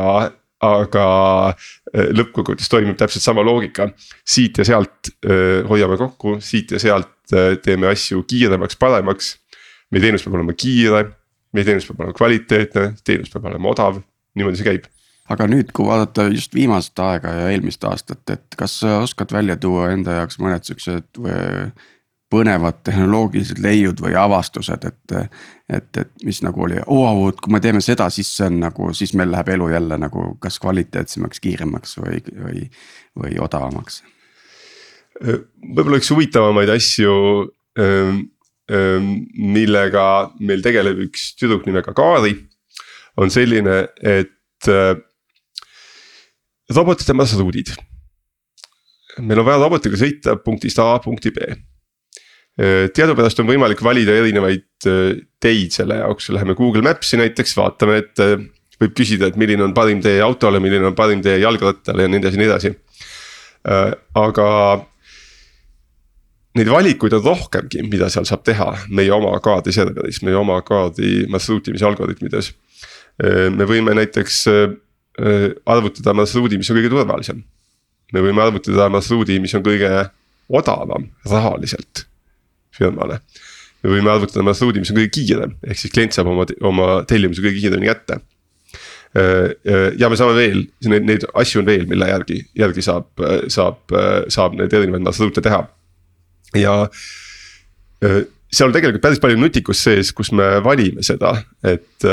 [0.65, 1.05] aga
[1.49, 3.89] äh, lõppkokkuvõttes toimib täpselt sama loogika.
[4.27, 9.37] siit ja sealt äh, hoiame kokku, siit ja sealt äh, teeme asju kiiremaks, paremaks.
[9.91, 11.03] meie teenus peab olema kiire,
[11.53, 14.01] meie teenus peab olema kvaliteetne, teenus peab olema odav,
[14.35, 14.89] niimoodi see käib.
[15.29, 19.59] Aga nüüd, kui vaadata just viimast aega ja eelmist aastat, et kas sa oskad välja
[19.61, 21.21] tuua enda jaoks mõned siuksed
[22.29, 25.15] põnevad tehnoloogilised leiud või avastused, et.
[25.69, 28.91] et, et mis nagu oli, oo, et kui me teeme seda, siis see on nagu,
[28.97, 32.65] siis meil läheb elu jälle nagu kas kvaliteetsemaks, kiiremaks või, või,
[33.17, 34.01] või odavamaks.
[35.19, 37.13] võib-olla üks huvitavamaid asju
[37.81, 38.21] ähm,
[38.71, 40.05] ähm, millega
[40.39, 42.35] meil tegeleb üks tüdruk nimega Kaari,
[43.17, 44.93] on selline, et äh,
[46.75, 47.73] robotite marsruudid.
[49.19, 51.57] meil on vaja robotiga sõita punktist A punkti B
[52.59, 58.23] teadupärast on võimalik valida erinevaid äh, teid selle jaoks, läheme Google Maps'i näiteks, vaatame, et
[58.23, 58.35] äh,
[58.81, 62.21] võib küsida, et milline on parim tee autole, milline on parim tee jalgrattale ja nii
[62.21, 62.75] edasi nii edasi.
[64.15, 64.45] aga
[66.55, 71.25] neid valikuid on rohkemgi, mida seal saab teha meie oma kaardi serveris, meie oma kaardi
[71.27, 72.53] marsruutimise algoritmides.
[73.51, 74.45] me võime näiteks
[75.67, 77.43] arvutada marsruudi, mis on kõige turvalisem.
[78.13, 79.91] me võime arvutada marsruudi, mis on kõige
[80.47, 82.08] odavam rahaliselt
[82.79, 83.19] firmale.
[83.83, 87.43] me võime arvutada marsruudi, mis on kõige kiirem, ehk siis klient saab oma, oma tellimuse
[87.43, 88.19] kõige kiiremini kätte.
[89.17, 93.07] Äh, äh, ja me saame veel, neid, neid asju on veel, mille järgi, järgi saab,
[93.49, 93.93] saab,
[94.29, 95.63] saab neid erinevaid marsruute teha.
[96.57, 96.75] ja
[98.05, 102.05] äh, seal on tegelikult päris palju nutikust sees, kus me valime seda, et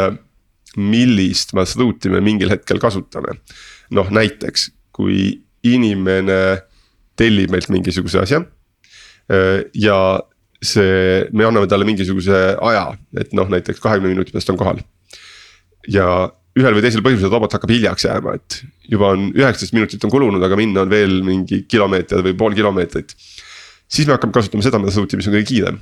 [0.77, 3.37] millist marsruuti me mingil hetkel kasutame.
[3.91, 6.63] noh, näiteks kui inimene
[7.17, 8.43] tellib meilt mingisuguse asja
[9.75, 9.99] ja
[10.67, 12.89] see, me anname talle mingisuguse aja,
[13.21, 14.83] et noh, näiteks kahekümne minuti pärast on kohal.
[15.87, 16.07] ja
[16.57, 20.43] ühel või teisel põhjusel robot hakkab hiljaks jääma, et juba on üheksateist minutit on kulunud,
[20.43, 23.13] aga minna on veel mingi kilomeeter või pool kilomeetrit.
[23.89, 25.81] siis me hakkame kasutama seda marsruuti, mis on kõige kiirem.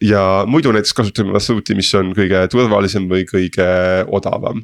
[0.00, 3.68] ja muidu näiteks kasutame marsruuti, mis on kõige turvalisem või kõige
[4.08, 4.62] odavam.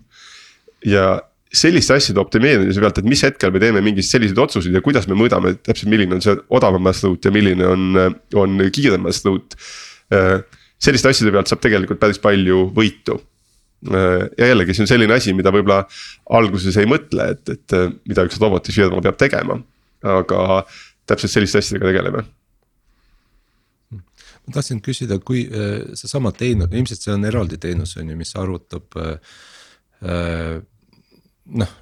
[0.85, 1.21] ja
[1.55, 5.17] selliste asjade optimeerimise pealt, et mis hetkel me teeme mingeid selliseid otsuseid ja kuidas me
[5.17, 8.03] mõõdame täpselt, milline on see odavam marsruut ja milline on,
[8.37, 9.57] on kiirem marsruut.
[10.79, 13.19] selliste asjade pealt saab tegelikult päris palju võitu.
[13.89, 15.85] ja jällegi, see on selline asi, mida võib-olla
[16.37, 17.77] alguses ei mõtle, et, et
[18.09, 19.61] mida üks robotifirma peab tegema,
[20.03, 20.65] aga
[21.07, 22.27] täpselt selliste asjadega tegeleme
[24.49, 25.45] ma tahtsin küsida, kui
[25.95, 30.61] seesama teenus, ilmselt see on eraldi teenus on ju, mis arvutab äh,
[31.49, 31.73] noh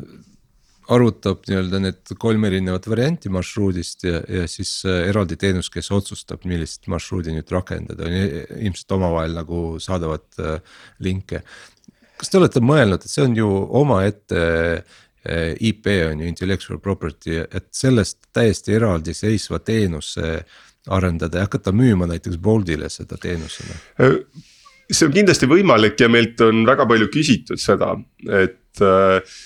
[0.93, 6.45] arvutab nii-öelda need kolm erinevat varianti marsruudist ja, ja siis äh, eraldi teenus, kes otsustab,
[6.47, 8.09] millist marsruudi nüüd rakendada,
[8.55, 10.61] ilmselt omavahel nagu saadavad äh,
[11.03, 11.43] linke.
[12.17, 13.49] kas te olete mõelnud, et see on ju
[13.81, 14.45] omaette
[14.77, 20.39] äh, IP on ju intellectual property, et sellest täiesti eraldiseisva teenuse
[20.87, 23.75] arendada ja hakata müüma näiteks Boltile seda teenusena?
[24.87, 27.91] see on kindlasti võimalik ja meilt on väga palju küsitud seda,
[28.31, 29.37] et äh,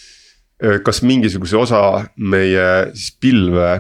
[0.85, 1.81] kas mingisuguse osa
[2.17, 3.71] meie siis pilve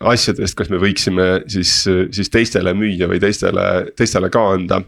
[0.00, 3.64] asjadest, kas me võiksime siis, siis teistele müüa või teistele,
[3.96, 4.80] teistele ka anda.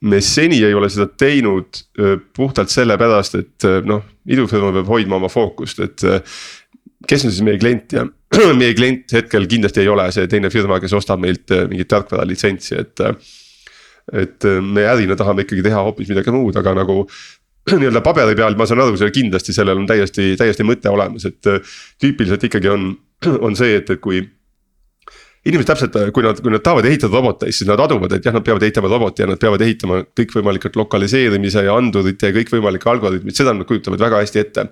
[0.00, 1.82] me seni ei ole seda teinud
[2.36, 6.06] puhtalt sellepärast, et noh, idufirma peab hoidma oma fookust, et.
[7.08, 8.06] kes on siis meie klient ja
[8.60, 12.76] meie klient hetkel kindlasti ei ole see teine firma, kes ostab meilt mingit tarkvara litsentsi,
[12.80, 13.04] et.
[14.12, 17.04] et me ärina tahame ikkagi teha hoopis midagi muud, aga nagu
[17.80, 21.50] nii-öelda paberi peal ma saan aru, see kindlasti sellel on täiesti, täiesti mõte olemas, et
[22.00, 22.92] tüüpiliselt ikkagi on
[23.46, 24.22] on see, et, et kui
[25.46, 28.44] inimesed täpselt, kui nad, kui nad tahavad ehitada roboteid, siis nad aduvad, et jah, nad
[28.44, 33.54] peavad ehitama roboti ja nad peavad ehitama kõikvõimalikud lokaliseerimise ja andurite ja kõikvõimalikke algoritmid, seda
[33.56, 34.66] nad kujutavad väga hästi ette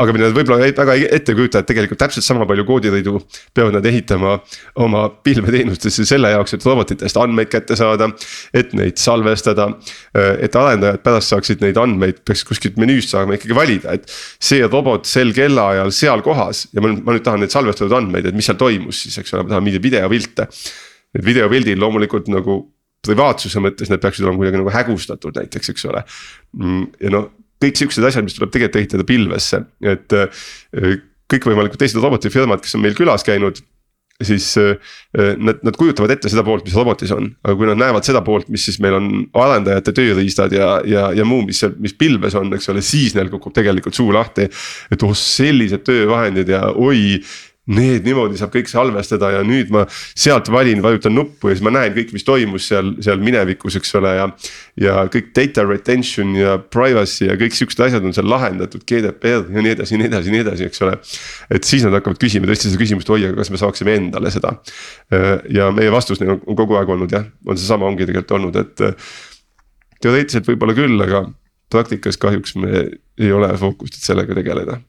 [0.00, 3.20] aga mida nad võib-olla väga ette ei kujuta, et tegelikult täpselt sama palju koodirõidu
[3.56, 4.36] peavad nad ehitama
[4.84, 8.10] oma pilveteenustesse selle jaoks, et robotitest andmeid kätte saada.
[8.54, 9.68] et neid salvestada,
[10.14, 14.10] et arendajad pärast saaksid neid andmeid, peaks kuskilt menüüst saama ikkagi valida, et.
[14.40, 18.26] see robot sel kellaajal seal kohas ja ma nüüd, ma nüüd tahan neid salvestatud andmeid,
[18.26, 20.48] et mis seal toimus siis, eks ole, ma tahan mingeid videopilte.
[21.14, 22.60] Need videopildid loomulikult nagu
[23.06, 26.02] privaatsuse mõttes need peaksid olema kuidagi nagu hägustatud näiteks, eks ole.
[26.58, 27.30] Mm, ja noh,
[27.60, 30.46] kõik siuksed asjad, mis tuleb tegelikult ehitada pilvesse, et äh,
[31.30, 33.60] kõikvõimalikud teised robotifirmad, kes on meil külas käinud
[34.20, 34.76] siis äh,
[35.38, 38.50] nad, nad kujutavad ette seda poolt, mis robotis on, aga kui nad näevad seda poolt,
[38.52, 39.08] mis siis meil on
[39.40, 43.30] arendajate tööriistad ja, ja, ja muu, mis seal, mis pilves on, eks ole, siis neil
[43.32, 44.48] kukub tegelikult suu lahti.
[44.92, 47.20] et oh sellised töövahendid ja oi
[47.70, 51.72] need niimoodi saab kõik salvestada ja nüüd ma sealt valin, vajutan nuppu ja siis ma
[51.74, 54.26] näen kõik, mis toimus seal, seal minevikus, eks ole, ja.
[54.80, 59.64] ja kõik data retention ja privacy ja kõik siuksed asjad on seal lahendatud, GDPR ja
[59.66, 60.96] nii edasi, nii edasi, nii edasi, eks ole.
[61.50, 64.56] et siis nad hakkavad küsima tõesti seda küsimust, oi, aga kas me saaksime endale seda.
[65.50, 69.04] ja meie vastus neil on kogu aeg olnud jah, on seesama, ongi tegelikult olnud, et.
[70.00, 71.26] teoreetiliselt võib-olla küll, aga
[71.70, 72.86] praktikas kahjuks me
[73.20, 74.80] ei ole fookust, et sellega tegeleda.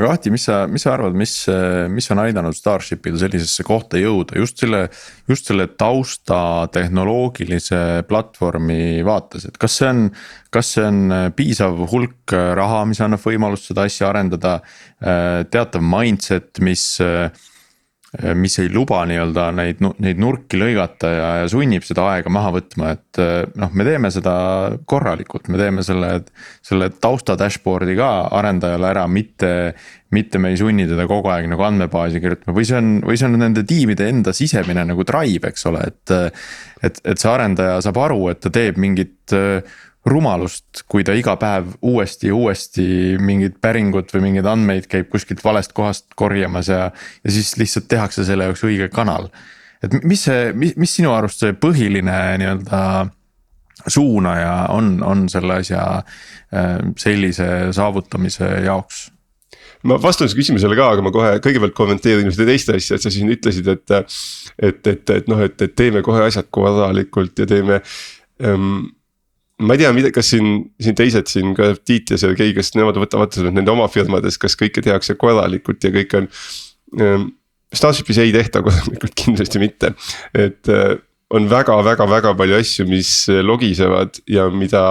[0.00, 1.34] Aga Ahti, mis sa, mis sa arvad, mis,
[1.92, 4.86] mis on aidanud Starshipil sellisesse kohta jõuda just selle,
[5.28, 6.40] just selle tausta
[6.72, 10.06] tehnoloogilise platvormi vaates, et kas see on.
[10.50, 14.56] kas see on piisav hulk raha, mis annab võimalust seda asja arendada,
[14.98, 16.82] teatav mindset, mis
[18.34, 22.94] mis ei luba nii-öelda neid, neid nurki lõigata ja, ja sunnib seda aega maha võtma,
[22.96, 24.32] et äh, noh, me teeme seda
[24.90, 26.08] korralikult, me teeme selle,
[26.66, 29.54] selle tausta dashboard'i ka arendajale ära, mitte.
[30.10, 33.28] mitte me ei sunni teda kogu aeg nagu andmebaasi kirjutama või see on, või see
[33.28, 36.14] on nende tiimide enda sisemine nagu drive, eks ole, et.
[36.82, 39.62] et, et see arendaja saab aru, et ta teeb mingit äh,
[40.06, 42.86] rumalust, kui ta iga päev uuesti ja uuesti
[43.20, 46.88] mingit päringut või mingeid andmeid käib kuskilt valest kohast korjamas ja.
[47.24, 49.28] ja siis lihtsalt tehakse selle jaoks õige kanal.
[49.84, 52.82] et mis see, mis, mis sinu arust see põhiline nii-öelda
[53.88, 59.10] suunaja on, on selle asja äh, sellise saavutamise jaoks?
[59.84, 63.12] ma vastan su küsimusele ka, aga ma kohe kõigepealt kommenteerin ühte teist asja, et sa
[63.12, 63.94] siin ütlesid, et.
[64.60, 67.80] et, et, et noh, et, et teeme kohe asjad korralikult ja teeme
[68.44, 68.90] ähm,
[69.60, 70.48] ma ei tea, mida, kas siin,
[70.80, 74.82] siin teised siin ka Tiit ja Sergei, kas nemad võtavad nende oma firmades, kas kõike
[74.84, 76.32] tehakse korralikult ja kõik on
[77.00, 77.28] ähm,.
[77.70, 79.92] Starshipis ei tehta korralikult, kindlasti mitte,
[80.34, 80.96] et äh,
[81.30, 83.12] on väga-väga-väga palju asju, mis
[83.46, 84.82] logisevad ja mida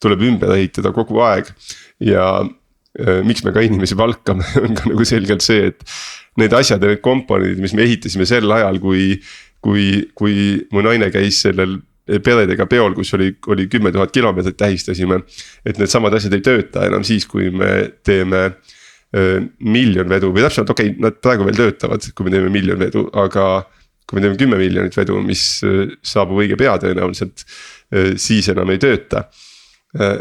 [0.00, 1.50] tuleb ümber ehitada kogu aeg.
[2.00, 5.84] ja äh, miks me ka inimesi palkame, on ka nagu selgelt see, et
[6.40, 9.18] need asjad ja need komponendid, mis me ehitasime sel ajal, kui
[9.66, 10.36] kui, kui
[10.72, 15.20] mu naine käis sellel peredega peol, kus oli, oli kümme tuhat kilomeetrit tähistasime.
[15.66, 17.70] et needsamad asjad ei tööta enam siis, kui me
[18.06, 18.66] teeme äh,
[19.58, 23.06] miljon vedu või täpsemalt, okei okay,, nad praegu veel töötavad, kui me teeme miljon vedu,
[23.14, 23.64] aga.
[24.06, 25.40] kui me teeme kümme miljonit vedu, mis
[26.06, 27.42] saabub õige pea tõenäoliselt,
[28.22, 29.24] siis enam ei tööta.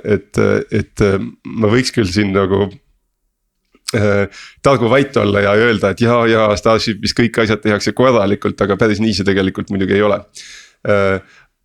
[0.04, 0.40] et,
[0.72, 1.04] et
[1.46, 2.66] ma võiks küll siin nagu
[4.66, 9.02] targu vait olla ja öelda, et ja, ja Starshipis kõik asjad tehakse korralikult, aga päris
[9.04, 10.18] nii see tegelikult muidugi ei ole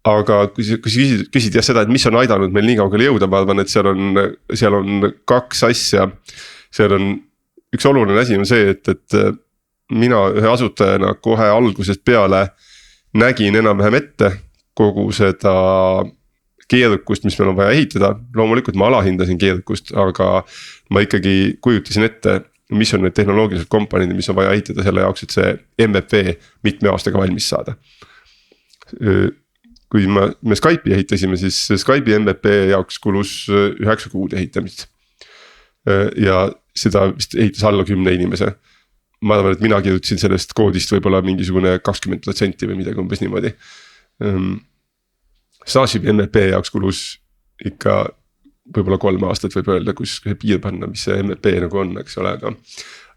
[0.08, 2.78] aga kui sa, kui sa küsid, küsid jah seda, et mis on aidanud meil nii
[2.78, 4.20] kaugele jõuda, ma arvan, et seal on,
[4.56, 6.08] seal on kaks asja.
[6.72, 7.10] seal on,
[7.74, 9.18] üks oluline asi on see, et, et
[9.90, 12.46] mina ühe asutajana kohe algusest peale
[13.18, 14.30] nägin enam-vähem ette
[14.78, 15.52] kogu seda
[16.70, 20.44] keerukust, mis meil on vaja ehitada, loomulikult ma alahindasin keerukust, aga
[20.94, 22.36] ma ikkagi kujutasin ette,
[22.70, 25.52] mis on need tehnoloogilised komponendid, mis on vaja ehitada selle jaoks, et see
[25.88, 26.22] MVP
[26.64, 27.74] mitme aastaga valmis saada
[29.90, 34.86] kui ma, me Skype'i ehitasime, siis Skype'i MVP jaoks kulus üheksa kuud ehitamist.
[36.20, 36.44] ja
[36.76, 38.54] seda vist ehitas alla kümne inimese.
[39.20, 43.50] ma arvan, et mina kirjutasin sellest koodist võib-olla mingisugune kakskümmend protsenti või midagi umbes niimoodi.
[45.66, 47.02] Starshipi MVP jaoks kulus
[47.66, 47.98] ikka
[48.76, 52.32] võib-olla kolm aastat võib öelda, kus piir panna, mis see MVP nagu on, eks ole,
[52.38, 52.54] aga.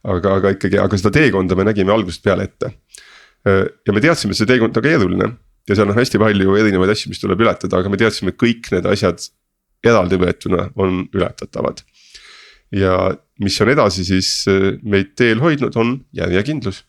[0.03, 2.73] aga, aga ikkagi, aga seda teekonda me nägime algusest peale ette.
[3.45, 5.31] ja me teadsime, et see teekond on keeruline
[5.69, 8.69] ja seal on hästi palju erinevaid asju, mis tuleb ületada, aga me teadsime, et kõik
[8.73, 9.21] need asjad
[9.84, 11.84] eraldi võetuna on ületatavad.
[12.73, 12.95] ja
[13.43, 16.84] mis on edasi siis äh, meid teel hoidnud, on järjekindlus.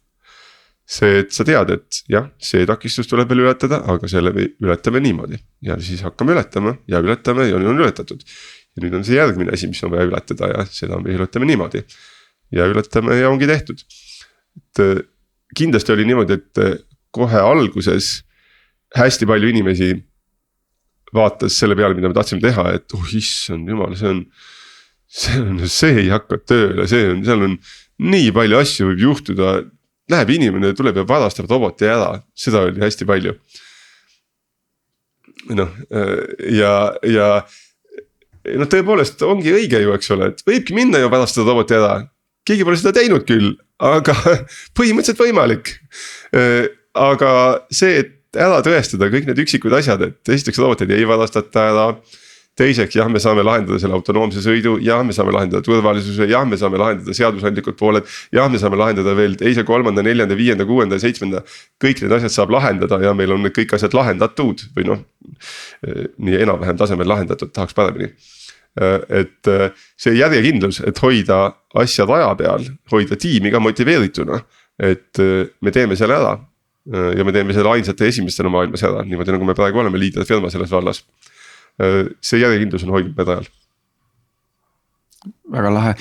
[0.84, 5.00] see, et sa tead, et jah, see takistus tuleb veel ületada, aga selle me ületame
[5.00, 8.20] niimoodi ja siis hakkame ületama ja ületame ja nüüd on ületatud.
[8.76, 11.84] ja nüüd on see järgmine asi, mis on vaja ületada ja seda me ületame niimoodi.
[12.52, 13.80] ja ületame ja ongi tehtud.
[13.80, 15.02] et äh,
[15.56, 16.78] kindlasti oli niimoodi, et äh,
[17.10, 18.24] kohe alguses
[18.94, 19.92] hästi palju inimesi
[21.14, 24.24] vaatas selle peale, mida me tahtsime teha, et oh issand jumal, see on.
[25.14, 27.58] see on, see ei hakka tööle, see on, seal on
[28.02, 29.56] nii palju asju võib juhtuda.
[30.12, 33.36] Läheb inimene, tuleb ja varastab roboti ära, seda oli hästi palju.
[35.54, 35.70] noh
[36.52, 36.72] ja,
[37.04, 37.28] ja
[38.56, 42.08] noh, tõepoolest ongi õige ju, eks ole, et võibki minna ja varastada roboti ära.
[42.44, 44.16] keegi pole seda teinud küll, aga
[44.76, 45.72] põhimõtteliselt võimalik.
[46.94, 47.30] aga
[47.72, 51.88] see, et ära tõestada kõik need üksikud asjad, et esiteks roboteid ei varastata ära.
[52.54, 56.56] teiseks jah, me saame lahendada selle autonoomse sõidu, jah, me saame lahendada turvalisuse, jah, me
[56.56, 58.04] saame lahendada seadusandlikud pooled.
[58.32, 61.42] jah, me saame lahendada veel teise, kolmanda, neljanda, viienda, kuuenda seitsmenda.
[61.82, 65.04] kõik need asjad saab lahendada ja meil on need kõik asjad lahendatud või noh.
[66.18, 68.12] nii enam-vähem tasemel lahendatud, tahaks paremini
[68.74, 69.46] et
[69.94, 74.40] see järjekindlus, et hoida asjad aja peal, hoida tiimi ka motiveerituna.
[74.78, 75.18] et
[75.62, 76.32] me teeme selle ära
[76.92, 80.72] ja me teeme selle ainsate esimestena maailmas ära, niimoodi nagu me praegu oleme liiderfirma selles
[80.72, 81.04] vallas.
[81.80, 83.52] Äh, see järjekindlus on hoidnud meid ajal
[85.54, 85.94] väga lahe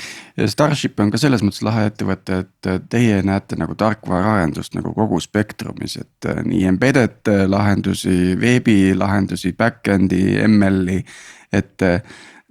[0.52, 5.96] Starship on ka selles mõttes lahe ettevõte, et teie näete nagu tarkvaraarendust nagu kogu spektrumis,
[6.02, 11.00] et äh, nii embedded lahendusi, veebilahendusi, back-end'i, ML-i.
[11.54, 11.88] et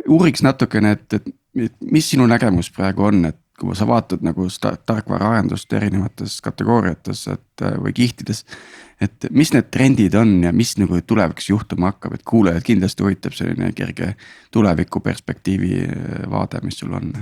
[0.09, 4.75] uuriks natukene, et, et mis sinu nägemus praegu on, et kui sa vaatad nagu seda
[4.89, 8.45] tarkvaraarendust erinevates kategooriates, et äh, või kihtides.
[9.03, 13.35] et mis need trendid on ja mis nagu tulevikus juhtuma hakkab, et kuulajad kindlasti huvitab
[13.35, 14.15] selline kerge
[14.55, 17.13] tulevikuperspektiivi äh, vaade, mis sul on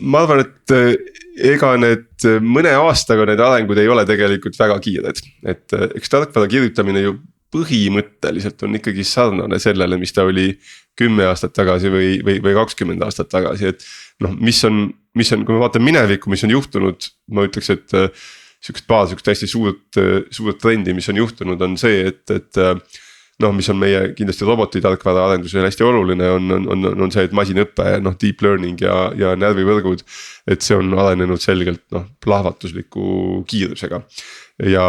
[0.00, 0.92] ma arvan, et äh,
[1.52, 7.04] ega need mõne aastaga need arengud ei ole tegelikult väga kiired, et eks tarkvara kirjutamine
[7.04, 7.18] ju
[7.54, 10.50] põhimõtteliselt on ikkagi sarnane sellele, mis ta oli
[10.96, 13.86] kümme aastat tagasi või, või, või kakskümmend aastat tagasi, et.
[14.24, 14.86] noh, mis on,
[15.18, 18.28] mis on, kui me vaatame minevikku, mis on juhtunud, ma ütleks, et äh,
[18.64, 19.98] sihukest paar sihukest hästi suurt,
[20.34, 23.02] suurt trendi, mis on juhtunud, on see, et, et äh,
[23.44, 27.34] noh, mis on meie kindlasti robotitarkvara arendusel hästi oluline, on, on, on, on see, et
[27.36, 30.04] masinõpe, noh deep learning ja, ja närvivõrgud.
[30.48, 34.00] et see on arenenud selgelt noh, plahvatusliku kiirusega
[34.72, 34.86] ja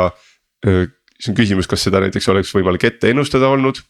[0.65, 3.81] äh, siis on küsimus, kas seda näiteks oleks võimalik ette ennustada olnud.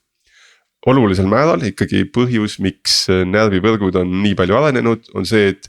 [0.88, 5.68] olulisel määral ikkagi põhjus, miks äh, närvivõrgud on nii palju arenenud, on see, et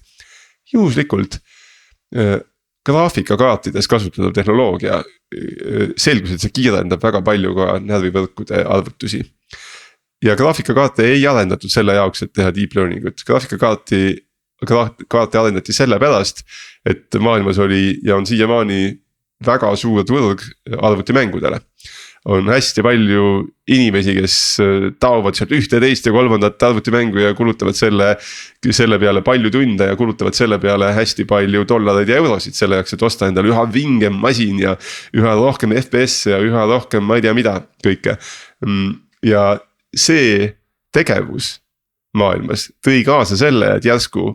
[0.73, 1.41] juhuslikult
[2.15, 2.37] äh,
[2.87, 9.25] graafikakaartides kasutatav tehnoloogia äh, selgus, et see kiirendab väga palju ka närvivõrkude arvutusi.
[10.25, 14.01] ja graafikakaarte ei arendatud selle jaoks, et teha deep learning ut, graafikakaarti,
[15.09, 16.43] kaarte arendati sellepärast,
[16.87, 18.99] et maailmas oli ja on siiamaani
[19.45, 20.43] väga suur turg
[20.79, 21.61] arvutimängudele.
[22.29, 27.77] on hästi palju inimesi, kes äh, taovad sealt ühte, teist ja kolmandat arvutimängu ja kulutavad
[27.79, 28.17] selle.
[28.71, 32.93] selle peale palju tunde ja kulutavad selle peale hästi palju dollareid ja eurosid selle jaoks,
[32.93, 34.75] et osta endale üha vingem masin ja.
[35.15, 37.55] üha rohkem FPS-e ja üha rohkem, ma ei tea, mida
[37.87, 38.19] kõike.
[38.67, 39.47] Mm, ja
[39.97, 40.53] see
[40.93, 41.61] tegevus
[42.19, 44.33] maailmas tõi kaasa selle, et järsku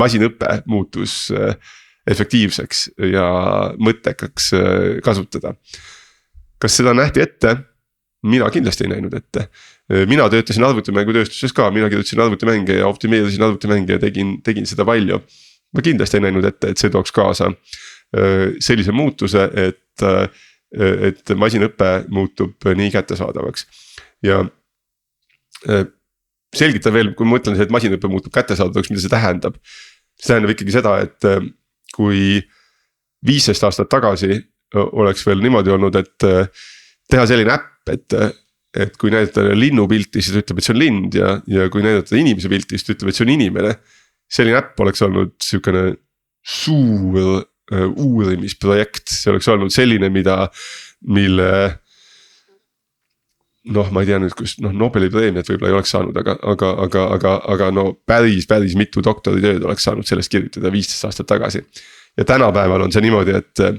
[0.00, 1.54] masinõpe muutus äh,
[2.10, 3.26] efektiivseks ja
[3.78, 4.64] mõttekaks äh,
[5.04, 5.54] kasutada.
[6.58, 7.56] kas seda nähti ette?
[8.22, 9.48] mina kindlasti ei näinud ette.
[9.90, 14.84] Äh, mina töötasin arvutimängutööstuses ka, mina kirjutasin arvutimänge ja optimeerisin arvutimänge ja tegin, tegin seda
[14.84, 15.22] palju.
[15.72, 20.02] ma kindlasti ei näinud ette, et see tooks kaasa äh, sellise muutuse, et,
[21.08, 23.66] et masinõpe muutub nii kättesaadavaks
[24.24, 24.42] ja
[26.56, 29.58] selgita veel, kui ma ütlen, et masinõpe muutub kättesaadavaks, mida see tähendab.
[30.18, 31.28] see tähendab ikkagi seda, et
[31.94, 32.40] kui
[33.26, 34.38] viisteist aastat tagasi
[34.74, 36.24] oleks veel niimoodi olnud, et
[37.12, 38.16] teha selline äpp, et.
[38.72, 42.48] et kui näidata linnupilti, siis ütleb, et see on lind ja, ja kui näidata inimese
[42.48, 43.74] pilti, siis ta ütleb, et see on inimene.
[44.32, 45.82] selline äpp oleks olnud sihukene
[46.40, 50.46] suur uurimisprojekt, see oleks olnud selline, mida,
[51.04, 51.50] mille
[53.70, 56.72] noh, ma ei tea nüüd, kus noh, Nobeli preemiat võib-olla ei oleks saanud, aga, aga,
[56.86, 61.62] aga, aga, aga no päris, päris mitu doktoritööd oleks saanud sellest kirjutada viisteist aastat tagasi.
[62.18, 63.78] ja tänapäeval on see niimoodi, et äh,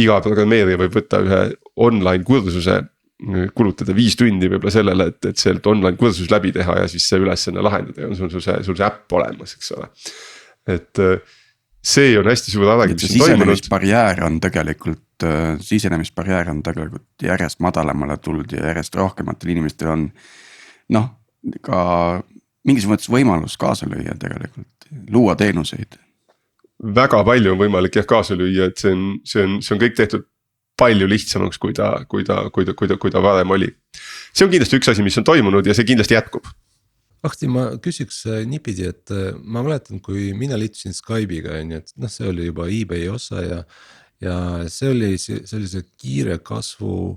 [0.00, 1.40] iga programmeerija võib võtta ühe
[1.76, 2.80] online kursuse
[3.56, 7.20] kulutada viis tundi võib-olla sellele, et, et sealt online kursus läbi teha ja siis see
[7.22, 9.88] ülesanne lahendada ja on sul see, sul see äpp olemas, eks ole.
[10.76, 11.36] et äh,
[11.86, 13.36] see on hästi suur areng, mis on toimunud.
[13.36, 20.08] sisenemisbarjäär on tegelikult, äh, sisenemisbarjäär on tegelikult järjest madalamale tulnud ja järjest rohkematel inimestel on.
[20.88, 21.06] noh,
[21.62, 21.78] ka
[22.66, 25.98] mingis mõttes võimalus kaasa lüüa tegelikult, luua teenuseid.
[26.94, 29.96] väga palju on võimalik jah kaasa lüüa, et see on, see on, see on kõik
[29.98, 30.26] tehtud
[30.76, 33.70] palju lihtsamaks, kui ta, kui ta, kui ta, kui ta, kui ta varem oli.
[34.34, 36.50] see on kindlasti üks asi, mis on toimunud ja see kindlasti jätkub.
[37.24, 41.82] Ahti, ma küsiks äh, niipidi, et äh, ma mäletan, kui mina liitusin Skype'iga on ju,
[41.82, 43.60] et noh, see oli juba eBay osa ja.
[44.22, 44.36] ja
[44.72, 47.16] see oli sellise kiire kasvu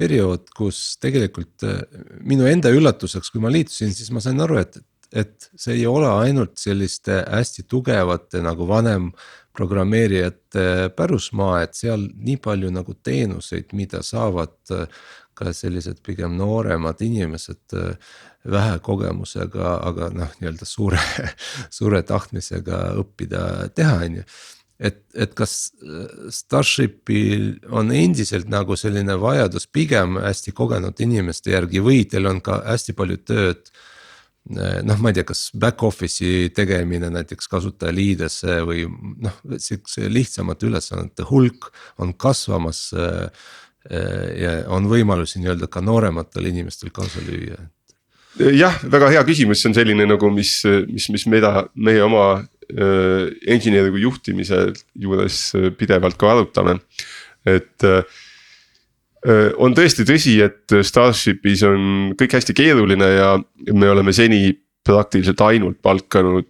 [0.00, 1.82] periood, kus tegelikult äh,
[2.26, 4.80] minu enda üllatuseks, kui ma liitusin, siis ma sain aru, et,
[5.14, 9.12] et see ei ole ainult selliste hästi tugevate nagu vanem
[9.56, 14.56] programmeerijate pärusmaa, et seal nii palju nagu teenuseid, mida saavad
[15.36, 17.74] ka sellised pigem nooremad inimesed
[18.44, 21.02] vähe kogemusega, aga noh, nii-öelda suure,
[21.78, 23.42] suure tahtmisega õppida
[23.76, 24.26] teha, on ju
[24.80, 31.84] et, et kas äh, Starshipil on endiselt nagu selline vajadus pigem hästi kogenud inimeste järgi
[31.84, 33.88] või teil on ka hästi palju tööd äh,
[34.48, 38.86] noh, ma ei tea, kas back office'i tegemine näiteks kasutajaliidesse või
[39.24, 41.70] noh, sihukese lihtsamate ülesannete hulk
[42.00, 42.88] on kasvamas.
[42.94, 43.50] Eh,
[44.36, 47.56] ja on võimalusi nii-öelda ka noorematel inimestel kaasa lüüa.
[48.38, 50.60] Jah, väga hea küsimus, see on selline nagu, mis,
[50.90, 55.42] mis, mis mida meie oma äh, engineering'u juhtimise juures
[55.78, 56.78] pidevalt ka arutame,
[57.48, 58.20] et äh,
[59.60, 63.34] on tõesti tõsi, et Starshipis on kõik hästi keeruline ja
[63.72, 64.54] me oleme seni
[64.86, 66.48] praktiliselt ainult palkanud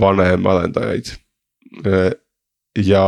[0.00, 1.12] vanemarendajaid.
[2.74, 3.04] ja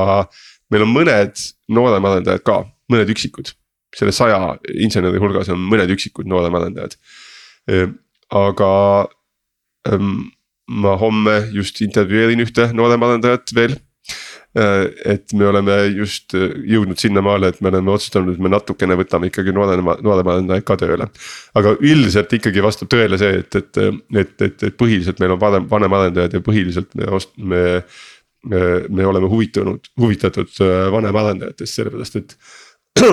[0.71, 1.43] meil on mõned
[1.75, 2.61] nooremarendajad ka,
[2.93, 3.51] mõned üksikud,
[3.97, 6.95] selle saja inseneri hulgas on mõned üksikud nooremarendajad.
[8.31, 8.73] Aga
[10.71, 13.75] ma homme just intervjueerin ühte nooremarendajat veel
[14.59, 18.97] Äh, et me oleme just äh, jõudnud sinnamaale, et me oleme otsustanud, et me natukene
[18.99, 21.07] võtame ikkagi noorema, nooremarendajaid ka tööle.
[21.55, 23.79] aga üldiselt ikkagi vastab tõele see, et, et,
[24.25, 27.85] et, et, et põhiliselt meil on vanem, vanemarendajad ja põhiliselt me ost-, me.
[28.41, 32.37] me oleme huvitunud, huvitatud äh, vanemarendajatest, sellepärast et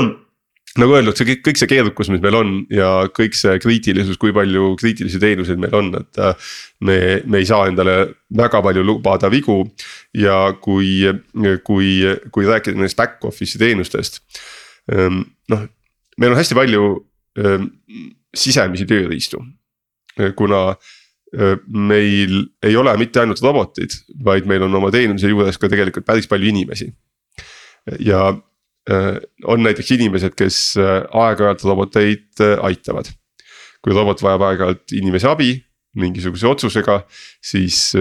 [0.75, 4.33] nagu öeldud, see kõik, kõik see keerukus, mis meil on ja kõik see kriitilisus, kui
[4.35, 6.19] palju kriitilisi teenuseid meil on, et.
[6.21, 6.51] Äh,
[6.85, 7.95] me, me ei saa endale
[8.37, 9.63] väga palju lubada vigu
[10.17, 11.07] ja kui,
[11.65, 11.89] kui,
[12.33, 14.21] kui rääkida nendest back office'i teenustest.
[14.93, 15.65] Ähm, noh,
[16.21, 16.83] meil on hästi palju
[17.41, 17.71] ähm,
[18.37, 19.41] sisemisi tööriistu,
[20.37, 23.97] kuna äh, meil ei ole mitte ainult robotid,
[24.27, 26.91] vaid meil on oma teenuse juures ka tegelikult päris palju inimesi.
[28.03, 28.46] ja Äh,
[29.43, 33.11] on näiteks inimesed, kes äh, aeg-ajalt roboteid äh, aitavad.
[33.83, 35.51] kui robot vajab aeg-ajalt inimese abi
[35.97, 36.99] mingisuguse otsusega,
[37.41, 37.95] siis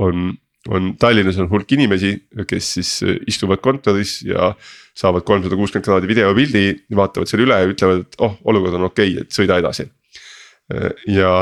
[0.00, 0.28] on,
[0.72, 2.12] on Tallinnas on hulk inimesi,
[2.48, 2.92] kes siis
[3.28, 4.54] istuvad kontoris ja.
[4.96, 6.62] saavad kolmsada kuuskümmend kraadi videopildi,
[6.96, 9.84] vaatavad selle üle ja ütlevad, et oh, olukord on okei okay,, et sõida edasi.
[11.12, 11.34] ja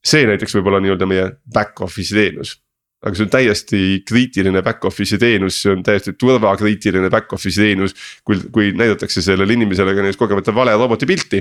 [0.00, 2.54] see näiteks võib olla nii-öelda meie back office'i teenus
[3.00, 7.94] aga see on täiesti kriitiline back office'i teenus, see on täiesti turvakriitiline back office'i teenus.
[8.24, 11.40] kui, kui näidatakse sellele inimesele ka näiteks kogemata vale roboti pilti.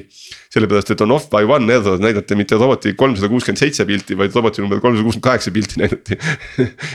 [0.54, 4.36] sellepärast, et on off by one error, näidati mitte roboti kolmsada kuuskümmend seitse pilti, vaid
[4.36, 6.20] roboti number kolmsada kuuskümmend kaheksa pilti näidati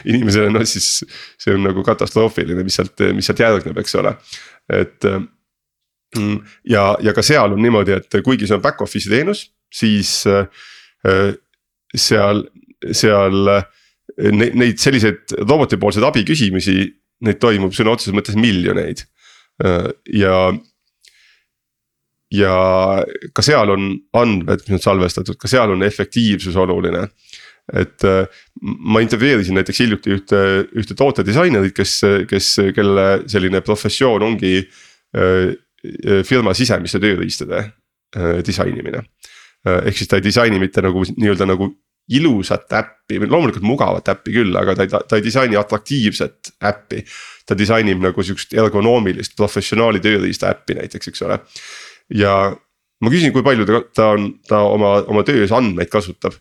[0.09, 1.05] inimesele, noh siis
[1.39, 4.17] see on nagu katastroofiline, mis sealt, mis sealt järgneb, eks ole,
[4.73, 5.11] et
[6.17, 6.41] mm,
[6.73, 10.49] ja, ja ka seal on niimoodi, et kuigi see on back office'i teenus, siis äh,
[11.95, 12.47] seal,
[12.97, 13.51] seal
[14.19, 16.85] neid, neid selliseid robotipoolseid abi küsimusi,
[17.25, 19.05] neid toimub sõna otseses mõttes miljoneid
[20.13, 20.39] ja.
[22.35, 22.55] ja
[23.35, 27.09] ka seal on andmed, mis on salvestatud, ka seal on efektiivsus oluline.
[27.73, 28.03] et
[28.61, 30.41] ma intervjueerisin näiteks hiljuti ühte,
[30.77, 31.95] ühte tootedisainerit, kes,
[32.29, 34.59] kes, kelle selline professioon ongi
[36.29, 37.63] firma sisemiste tööriistade
[38.45, 39.01] disainimine.
[39.65, 41.71] ehk siis ta ei disaini mitte nagu nii-öelda nagu
[42.13, 47.05] ilusat äppi loomulikult mugavat äppi küll, aga ta ei, ta ei disaini atraktiivset äppi.
[47.47, 51.39] ta disainib nagu sihukest ergonoomilist professionaali tööriista äppi näiteks, eks ole.
[52.15, 52.35] ja
[53.01, 56.37] ma küsin, kui palju ta, ta on, ta oma, oma töös andmeid kasutab.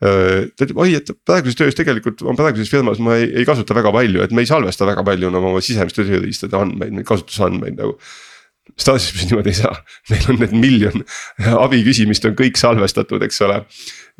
[0.00, 4.22] ta ütleb, oi, et praeguses töös tegelikult, praeguses firmas ma ei, ei kasuta väga palju,
[4.24, 7.98] et me ei salvesta väga palju oma sisemiste tööriistade andmeid, kasutusandmeid nagu
[8.76, 9.72] Staasis niimoodi ei saa,
[10.10, 11.04] meil on need miljon
[11.64, 13.62] abi küsimist on kõik salvestatud, eks ole.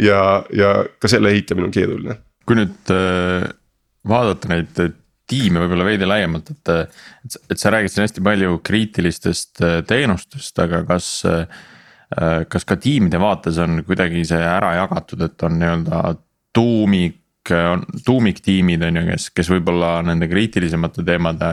[0.03, 0.23] Ja,
[0.55, 2.19] ja ka selle ehitamine on keeruline.
[2.49, 3.45] kui nüüd äh,
[4.09, 4.79] vaadata neid
[5.29, 6.71] tiime võib-olla veidi laiemalt, et,
[7.27, 11.45] et, et sa räägid siin hästi palju kriitilistest äh, teenustest, aga kas äh,
[12.49, 15.99] kas ka tiimide vaates on kuidagi see ära jagatud, et on nii-öelda
[16.57, 17.51] tuumik,
[18.07, 21.51] tuumiktiimid on ju, kes, kes võib-olla nende kriitilisemate teemade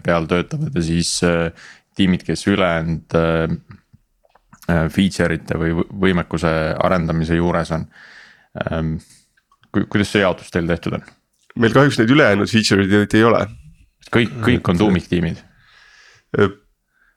[0.00, 1.10] peal töötavad ja siis
[1.96, 3.18] tiimid, kes ülejäänud
[4.92, 6.50] feature ite või võimekuse
[6.84, 7.86] arendamise juures on.
[8.64, 8.96] Ähm,
[9.78, 11.06] kuidas see jaotus teil tehtud on?
[11.58, 13.42] meil kahjuks neid ülejäänud feature'id eriti ei ole.
[14.14, 15.42] kõik, kõik on tuumiktiimid?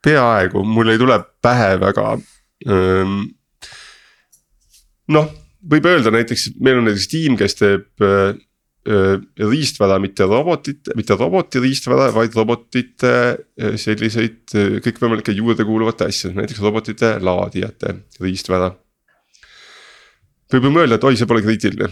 [0.02, 2.16] peaaegu, mul ei tule pähe väga.
[5.18, 5.34] noh,
[5.74, 8.06] võib öelda näiteks, meil on näiteks tiim, kes teeb
[8.82, 13.12] riistvara, mitte robotit, mitte roboti riistvara, vaid robotite
[13.78, 18.72] selliseid kõikvõimalike juurdekuuluvate asjade, näiteks robotite laadijate riistvara.
[20.52, 21.92] võib ju mõelda, et oi, see pole kriitiline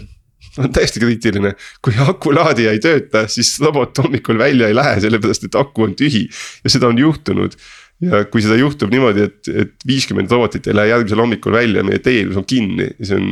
[0.58, 1.52] on täiesti kriitiline,
[1.84, 6.24] kui akulaadija ei tööta, siis robot hommikul välja ei lähe, sellepärast et aku on tühi
[6.64, 7.56] ja seda on juhtunud.
[8.00, 12.00] ja kui seda juhtub niimoodi, et, et viiskümmend robotit ei lähe järgmisel hommikul välja, meie
[12.00, 13.26] teenus on kinni see on.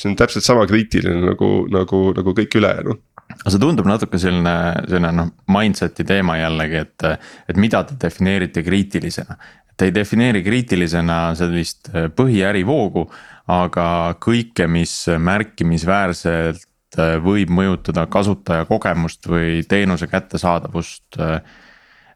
[0.00, 2.96] See on täpselt sama kriitiline nagu, nagu, nagu kõik ülejäänu
[3.34, 4.54] aga see tundub natuke selline,
[4.88, 7.06] selline noh, mindset'i teema jällegi, et,
[7.50, 9.38] et mida te defineerite kriitilisena.
[9.74, 13.08] Te ei defineeri kriitilisena sellist põhiärivoogu,
[13.50, 13.86] aga
[14.22, 21.18] kõike, mis märkimisväärselt äh, võib mõjutada kasutaja kogemust või teenuse kättesaadavust.
[21.18, 21.42] Äh,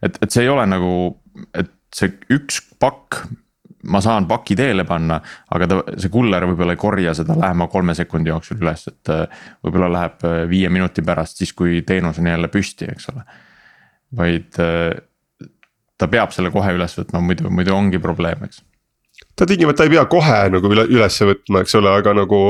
[0.03, 0.93] et, et see ei ole nagu,
[1.53, 3.25] et see üks pakk,
[3.85, 5.21] ma saan paki teele panna,
[5.55, 9.13] aga ta, see kuller võib-olla ei korja seda lähema kolme sekundi jooksul üles, et.
[9.15, 13.27] Äh, võib-olla läheb viie minuti pärast, siis kui teenus on jälle püsti, eks ole.
[14.19, 14.57] vaid
[15.99, 18.63] ta peab selle kohe üles võtma, muidu, muidu ongi probleem, eks
[19.39, 22.41] ta tingimata ei pea kohe nagu üle, ülesse võtma, eks ole, aga nagu.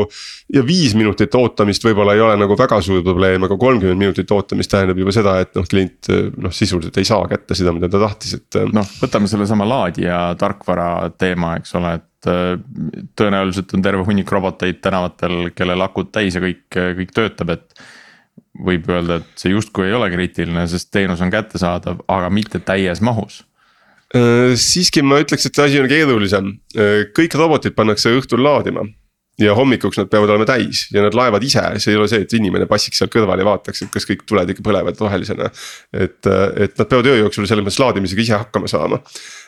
[0.55, 4.73] ja viis minutit ootamist võib-olla ei ole nagu väga suur probleem, aga kolmkümmend minutit ootamist
[4.73, 6.09] tähendab juba seda, et noh, klient
[6.41, 8.61] noh, sisuliselt ei saa kätte seda, mida ta tahtis, et.
[8.73, 10.89] noh, võtame sellesama laadija tarkvara
[11.21, 12.55] teema, eks ole, et äh,
[13.19, 17.85] tõenäoliselt on terve hunnik roboteid tänavatel, kellel akud täis ja kõik, kõik töötab, et
[18.65, 23.05] võib öelda, et see justkui ei ole kriitiline, sest teenus on kättesaadav, aga mitte täies
[23.05, 23.48] mahus Äh,
[24.57, 28.87] siiski ma ütleks, et asi on keerulisem, äh, kõik robotid pannakse õhtul laadima.
[29.39, 32.33] ja hommikuks nad peavad olema täis ja nad laevad ise, see ei ole see, et
[32.35, 35.51] inimene passiks seal kõrval ja vaataks, et kas kõik tuled ikka põlevad rohelisena.
[35.93, 38.99] et, äh, et nad peavad öö jooksul selles mõttes laadimisega ise hakkama saama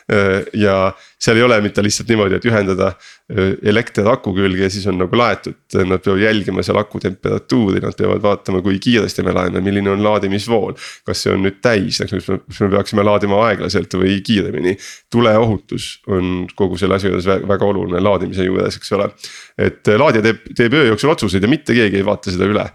[0.53, 4.87] ja seal ei ole mitte lihtsalt niimoodi, et ühendada äh, elekter aku külge ja siis
[4.89, 9.35] on nagu laetud, nad peavad jälgima seal aku temperatuuri, nad peavad vaatama, kui kiiresti me
[9.37, 10.73] laeme, milline on laadimisvool.
[11.05, 14.75] kas see on nüüd täis, kas me, kas me peaksime laadima aeglaselt või kiiremini.
[15.13, 19.11] tuleohutus on kogu selle asja juures väga oluline laadimise juures, eks ole.
[19.57, 22.65] et äh, laadija teeb, teeb öö jooksul otsuseid ja mitte keegi ei vaata seda üle.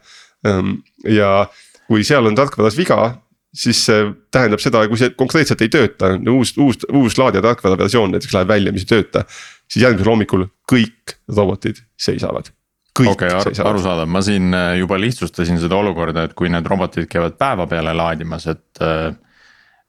[0.46, 0.78] Ähm,
[1.10, 1.48] ja
[1.86, 3.16] kui seal on tarkvaras viga,
[3.54, 8.14] siis see tähendab seda, kui see konkreetselt ei tööta, uus, uus, uus laadija tarkvara versioon
[8.14, 9.24] näiteks läheb välja, mis ei tööta.
[9.66, 12.50] siis järgmisel hommikul kõik robotid seisavad.
[12.98, 17.38] okei okay,, arusaadav, ma siin äh, juba lihtsustasin seda olukorda, et kui need robotid käivad
[17.38, 18.66] päeva peale laadimas, et.
[18.80, 19.14] Äh,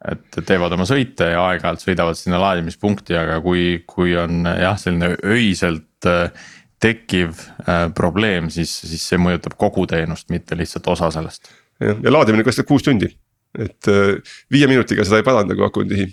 [0.07, 5.15] et teevad oma sõite ja aeg-ajalt sõidavad sinna laadimispunkti, aga kui, kui on jah, selline
[5.25, 6.29] öiselt äh,
[6.79, 7.33] tekkiv
[7.65, 11.49] äh, probleem, siis, siis see mõjutab kogu teenust, mitte lihtsalt osa sellest.
[11.81, 13.09] jah, ja laadimine kestab kuus tundi
[13.57, 14.15] et äh,
[14.51, 16.07] viie minutiga seda ei paranda, kui aku on tühi.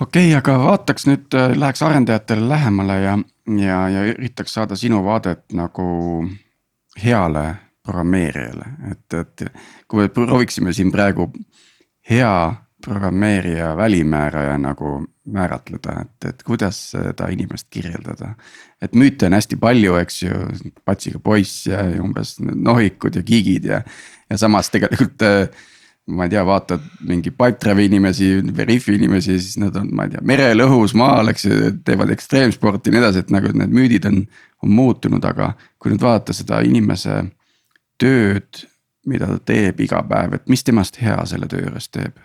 [0.00, 3.16] okei okay,, aga vaataks nüüd, äh, läheks arendajatele lähemale ja,
[3.64, 5.88] ja, ja üritaks saada sinu vaadet nagu
[7.02, 7.46] heale
[7.88, 9.44] programmeerijale, et, et
[9.88, 11.30] kui me prooviksime siin praegu
[12.10, 12.32] hea
[12.84, 18.34] programmeerija välimääraja nagu määratleda, et, et kuidas seda inimest kirjeldada.
[18.82, 20.36] et müüte on hästi palju, eks ju,
[20.84, 23.82] patsiga poiss ja umbes nohikud ja gigid ja,
[24.30, 25.48] ja samas tegelikult äh,
[26.08, 30.22] ma ei tea, vaatad mingi Pipedrive'i inimesi, Veriffi inimesi, siis nad on, ma ei tea,
[30.26, 34.22] merel, õhus, maal, eks ju, teevad ekstreemsporti ja nii edasi, et nagu need müüdid on,
[34.64, 37.20] on muutunud, aga kui nüüd vaadata seda inimese
[38.00, 38.64] tööd,
[39.08, 42.16] mida ta teeb iga päev, et mis temast hea selle töö juures teeb?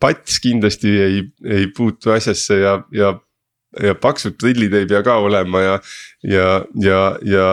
[0.00, 3.14] Pats kindlasti ei, ei puutu asjasse ja, ja
[3.82, 5.74] ja paksud prillid ei pea ka olema ja,
[6.22, 6.46] ja,
[6.80, 7.46] ja, ja.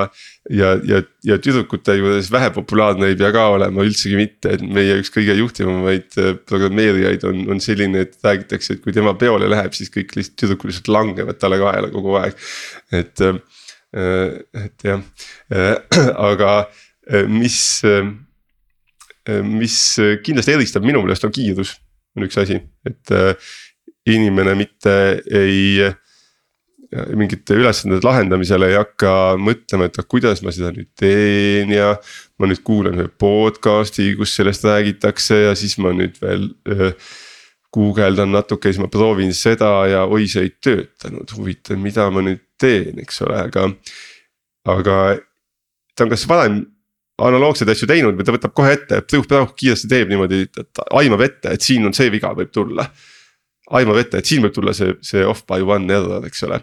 [0.50, 5.12] ja, ja, ja tüdrukute juures vähepopulaarne ei pea ka olema üldsegi mitte, et meie üks
[5.14, 9.92] kõige juhtivamaid äh, programmeerijaid on, on selline, et räägitakse, et kui tema peole läheb, siis
[9.94, 12.40] kõik lihtsalt tüdrukud lihtsalt langevad talle kaela kogu aeg.
[12.94, 13.40] et, äh,
[14.64, 15.04] et jah,
[15.54, 15.76] äh,
[16.32, 16.56] aga
[17.28, 17.58] mis,
[19.44, 19.74] mis
[20.24, 21.74] kindlasti eristab minu meelest on kiirus,
[22.16, 23.12] on üks asi, et
[24.08, 24.94] inimene mitte
[25.28, 25.84] ei
[27.18, 31.94] mingite ülesandade lahendamisel ei hakka mõtlema, et kuidas ma seda nüüd teen ja.
[32.40, 36.50] ma nüüd kuulan ühe podcast'i, kus sellest räägitakse ja siis ma nüüd veel
[37.74, 42.44] guugeldan natuke, siis ma proovin seda ja oi, see ei töötanud, huvitav, mida ma nüüd
[42.62, 43.70] teen, eks ole, aga.
[44.70, 45.00] aga
[45.94, 46.62] ta on kas varem
[47.24, 51.66] analoogseid asju teinud või ta võtab kohe ette, kiiresti teeb niimoodi, et aimab ette, et
[51.66, 52.88] siin on see viga võib tulla
[53.72, 56.60] aimab ette, et siin võib tulla see, see off by one error, eks ole.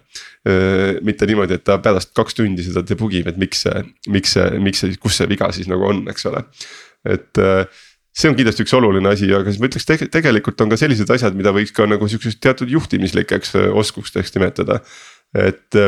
[1.07, 4.59] mitte niimoodi, et ta pärast kaks tundi seda debug ib, et miks see, miks see,
[4.61, 6.45] miks see, kus see viga siis nagu on, eks ole.
[7.09, 7.41] et
[8.13, 11.11] see on kindlasti üks oluline asi, aga siis ma ütleks te tegelikult on ka sellised
[11.15, 14.81] asjad, mida võiks ka nagu sihukeseks teatud juhtimislikeks oskusteks nimetada.
[15.35, 15.79] et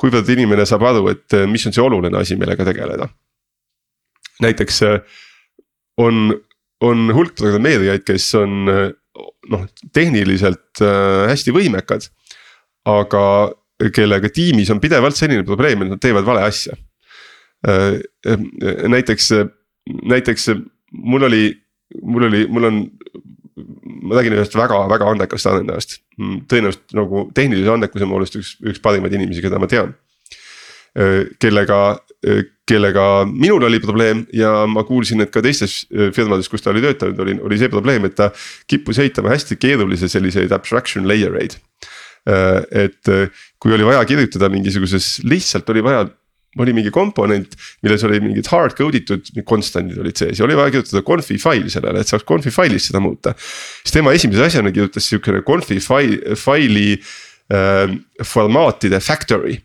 [0.00, 3.08] kuivõrd inimene saab aru, et mis on see oluline asi, millega tegeleda.
[4.44, 4.82] näiteks
[6.04, 6.34] on,
[6.84, 8.68] on hulk programmeerijaid, kes on
[9.50, 12.08] noh, tehniliselt äh, hästi võimekad.
[12.84, 13.20] aga
[13.96, 16.76] kellega tiimis on pidevalt selline probleem, et nad teevad vale asja.
[17.66, 18.44] Äh, äh,
[18.88, 19.30] näiteks,
[20.04, 20.50] näiteks
[20.92, 21.46] mul oli,
[22.02, 22.82] mul oli, mul on
[24.04, 26.00] ma räägin ühest väga-väga andekast arendajast,
[26.50, 29.94] tõenäoliselt nagu tehnilise andekuse poolest üks, üks parimaid inimesi, keda ma tean.
[31.42, 31.76] kellega,
[32.68, 36.82] kellega minul oli probleem ja ma kuulsin, et ka teistes äh, firmades, kus ta oli
[36.84, 38.30] töötanud, oli, oli see probleem, et ta
[38.70, 41.58] kippus ehitama hästi keerulisi selliseid abstraction layer eid.
[42.24, 46.06] Äh, et äh, kui oli vaja kirjutada mingisuguses, lihtsalt oli vaja
[46.62, 50.70] oli mingi komponent, milles oli mingid hard code itud konstandid olid sees ja oli vaja
[50.76, 53.34] kirjutada conf'i fail sellele, et saaks conf'i failis seda muuta.
[53.82, 59.58] siis tema esimese asjana kirjutas sihukene conf'i faili, faili äh, formaatide factory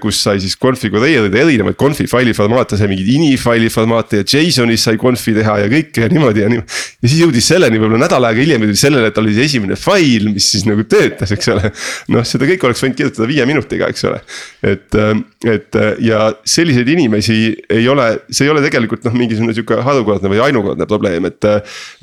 [0.00, 4.82] kus sai siis konfigureerida erinevaid conf'i faili formaate, sai mingeid ini faili formaate ja JSON-is
[4.84, 6.82] sai conf'i teha ja kõike ja niimoodi ja niimoodi.
[7.00, 10.28] ja siis jõudis selleni võib-olla nädal aega hiljem jõudis sellele, et oli see esimene fail,
[10.34, 11.70] mis siis nagu töötas, eks ole.
[12.12, 14.20] noh, seda kõike oleks võinud kirjutada viie minutiga, eks ole.
[14.60, 15.14] et, äh,
[15.56, 17.38] et äh, ja selliseid inimesi
[17.72, 21.40] ei ole, see ei ole tegelikult noh, mingisugune sihuke harukordne või ainukordne probleem, et.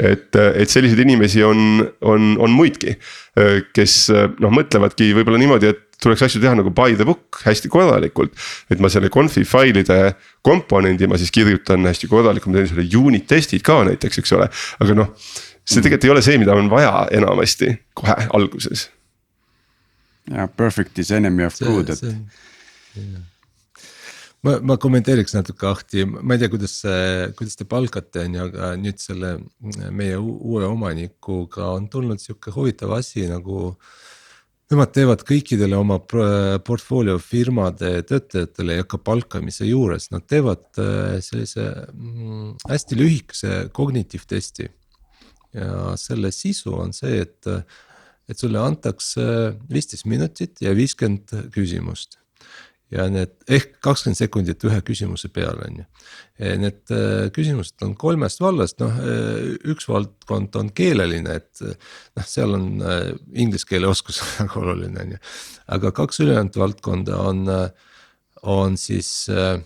[0.02, 2.96] et, et selliseid inimesi on, on, on muidki,
[3.76, 8.34] kes noh, mõtlevadki võib-olla niimoodi, et tuleks asju teha nagu by the book hästi korralikult.
[8.70, 10.00] et ma selle conf'i failide
[10.46, 14.50] komponendi ma siis kirjutan hästi korralikult, ma teen selle unit testid ka näiteks, eks ole,
[14.82, 15.12] aga noh.
[15.62, 15.84] see mm.
[15.86, 18.90] tegelikult ei ole see, mida on vaja enamasti kohe alguses.
[20.32, 22.04] ja perfect is enemy of good, et
[24.42, 26.80] ma, ma kommenteeriks natuke Ahti, ma ei tea, kuidas,
[27.38, 29.36] kuidas te palkate, on ju, aga nüüd selle
[29.94, 34.00] meie uue omanikuga on tulnud sihuke huvitav asi nagu äh,
[34.72, 35.98] Nemad teevad kõikidele oma
[36.64, 44.70] portfoolio firmade töötajatele ja ka palkamise juures, nad teevad äh, sellise mm, hästi lühikese kognitiivtesti.
[45.52, 47.48] ja selle sisu on see, et,
[48.32, 49.26] et sulle antakse
[49.68, 52.22] viisteist minutit ja viiskümmend küsimust
[52.92, 55.86] ja need ehk kakskümmend sekundit ühe küsimuse peale on ju.
[56.62, 62.58] Need äh, küsimused on kolmest vallast, noh äh, üks valdkond on keeleline, et noh, seal
[62.58, 62.68] on
[63.32, 65.22] inglise keele oskus väga oluline on ju.
[65.78, 67.46] aga kaks ülejäänud valdkonda on,
[68.42, 69.62] on siis äh,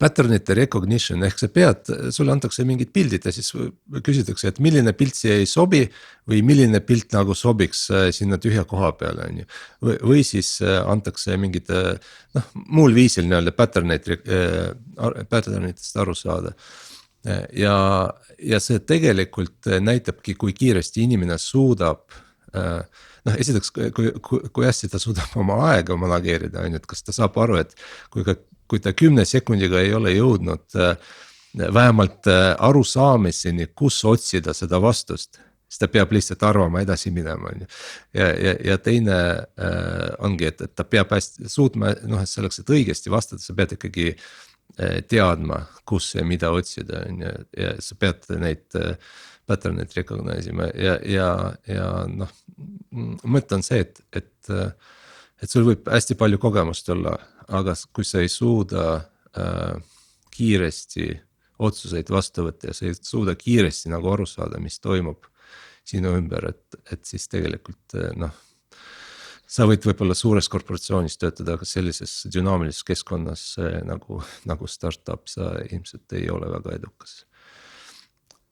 [0.00, 3.52] pattern'ite recognition ehk sa pead, sulle antakse mingid pildid ja siis
[4.04, 5.84] küsitakse, et milline pilt siia ei sobi.
[6.22, 9.46] või milline pilt nagu sobiks äh, sinna tühja koha peale, on ju.
[9.82, 11.98] või, siis äh, antakse mingid äh,
[12.38, 14.06] noh, muul viisil nii-öelda pattern eid
[15.28, 16.54] pattern itest aru saada
[17.58, 17.74] ja,
[18.38, 22.06] ja see tegelikult näitabki, kui kiiresti inimene suudab
[22.54, 22.86] äh,
[23.26, 23.90] noh, esiteks, kui,
[24.22, 27.60] kui, kui hästi ta suudab oma aega manageerida, on ju, et kas ta saab aru,
[27.62, 27.74] et
[28.12, 28.36] kui ka
[28.72, 30.96] kui ta kümne sekundiga ei ole jõudnud äh,
[31.60, 35.36] vähemalt äh, arusaamiseni, kus otsida seda vastust
[35.72, 37.66] siis ta peab lihtsalt arvama edasi minema, on ju.
[38.12, 39.18] ja, ja, ja teine
[39.56, 43.56] äh, ongi, et, et ta peab hästi suutma noh, et selleks, et õigesti vastata, sa
[43.56, 49.16] pead ikkagi äh, teadma, kus ja mida otsida, on ju, ja sa pead neid äh,
[49.48, 51.28] pattern eid recognize ima ja, ja,
[51.66, 52.30] ja noh.
[53.24, 54.52] mõte on see, et, et,
[55.42, 57.16] et sul võib hästi palju kogemust olla
[57.52, 59.76] aga kui sa ei suuda äh,
[60.32, 61.08] kiiresti
[61.62, 65.28] otsuseid vastu võtta ja sa ei suuda kiiresti nagu aru saada, mis toimub
[65.86, 68.34] sinu ümber, et, et siis tegelikult äh, noh.
[69.46, 73.46] sa võid võib-olla suures korporatsioonis töötada, aga sellises dünaamilises keskkonnas
[73.84, 77.24] nagu, nagu startup, sa ilmselt ei ole väga edukas.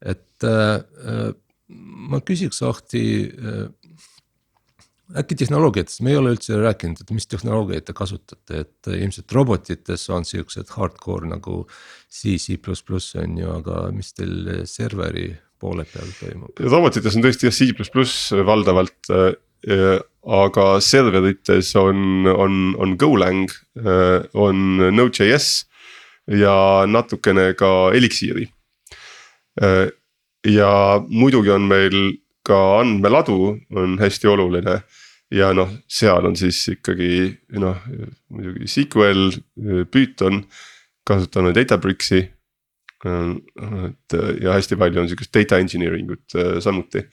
[0.01, 0.77] et äh,
[1.07, 1.31] äh
[1.71, 3.69] ma küsiks Ahti äh,
[5.19, 10.07] äkki tehnoloogiatest, me ei ole üldse rääkinud, et mis tehnoloogiaid te kasutate, et ilmselt robotites
[10.15, 11.65] on siuksed hardcore nagu
[12.11, 12.59] C, C
[13.19, 15.31] on ju, aga mis teil serveri
[15.61, 16.63] poole peal toimub.
[16.63, 19.13] robotites on tõesti jah C valdavalt
[20.21, 23.51] aga serverites on, on, on Golang,
[24.35, 25.51] on Node.js
[26.31, 28.49] ja natukene ka Elixiri.
[30.47, 30.73] ja
[31.09, 31.97] muidugi on meil
[32.47, 34.81] ka andmeladu on hästi oluline
[35.35, 37.11] ja noh, seal on siis ikkagi
[37.63, 37.79] noh,
[38.35, 39.31] muidugi SQL,
[39.91, 40.43] Python,
[41.07, 42.25] kasutame Databricks'i.
[43.01, 47.07] et ja hästi palju on sihukest data engineering ut äh, samuti.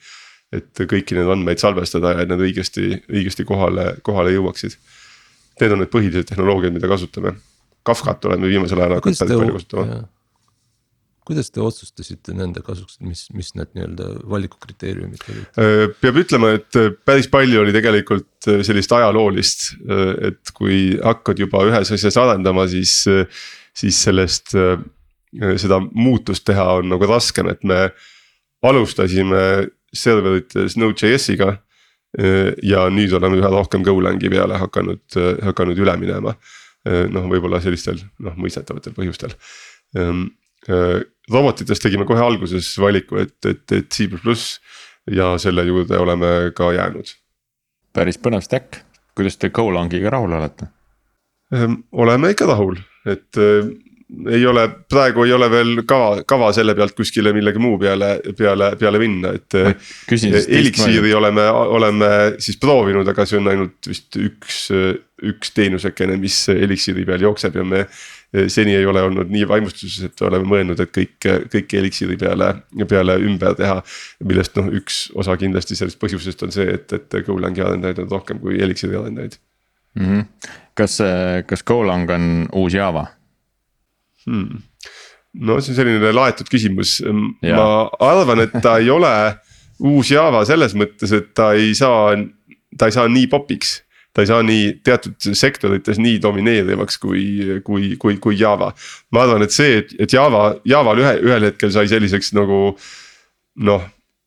[0.52, 4.78] et kõiki neid andmeid salvestada ja et nad õigesti, õigesti kohale, kohale jõuaksid.
[5.60, 7.34] Need on need põhilised tehnoloogiad, mida kasutame.
[7.84, 9.98] Kafkat oleme viimasel ajal hakanud päris palju kasutama
[11.28, 15.48] kuidas te otsustasite nende kasuks, mis, mis need nii-öelda valikukriteeriumid olid?
[15.60, 19.66] Äh, peab ütlema, et äh, päris palju oli tegelikult äh, sellist ajaloolist,
[20.30, 23.02] et kui hakkad juba ühes asjas arendama, siis,
[23.76, 24.54] siis sellest,
[25.60, 27.88] seda muutust teha on nagu raskem, et me
[28.64, 29.42] alustasime
[29.94, 31.58] serverites Node.js-iga.
[32.64, 36.32] ja nüüd oleme üha rohkem Golangi peale hakanud, hakanud üle minema.
[37.12, 39.34] noh, võib-olla sellistel noh mõistetavatel põhjustel
[40.68, 44.08] ehm, robotites tegime kohe alguses valiku, et, et, et C
[45.10, 47.14] ja selle juurde oleme ka jäänud.
[47.92, 48.82] päris põnev stack,
[49.16, 50.68] kuidas te Golangiga rahul olete?
[51.54, 53.70] Ehm, oleme ikka rahul, et äh,
[54.28, 58.70] ei ole, praegu ei ole veel kava, kava selle pealt kuskile millegi muu peale, peale,
[58.80, 59.56] peale minna, et.
[60.48, 64.62] Elixiri oleme, oleme siis proovinud, aga see on ainult vist üks,
[65.28, 67.84] üks teenusekene, mis Elixiri peal jookseb ja me
[68.52, 72.50] seni ei ole olnud nii vaimustuses, et oleme mõelnud, et kõik, kõik Elixiri peale,
[72.88, 73.78] peale ümber teha.
[74.24, 78.40] millest noh, üks osa kindlasti sellest põhjusest on see, et, et Golangi arendajaid on rohkem
[78.42, 79.38] kui Elixiri arendajaid
[79.94, 80.04] mm.
[80.04, 80.52] -hmm.
[80.74, 80.98] kas,
[81.46, 83.06] kas Golang on uus Java
[84.26, 84.62] hmm.?
[85.34, 86.98] no see on selline laetud küsimus,
[87.42, 89.12] ma arvan, et ta ei ole
[89.78, 92.16] uus Java selles mõttes, et ta ei saa,
[92.78, 93.78] ta ei saa nii popiks
[94.18, 97.22] ta ei saa nii teatud sektorites nii domineerivaks kui,
[97.62, 98.72] kui, kui, kui Java.
[99.14, 102.72] ma arvan, et see, et, et Java, Javal ühe, ühel hetkel sai selliseks nagu
[103.62, 103.84] noh,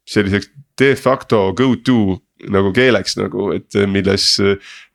[0.08, 0.48] selliseks
[0.80, 2.22] de facto go to
[2.56, 4.30] nagu keeleks nagu, et milles,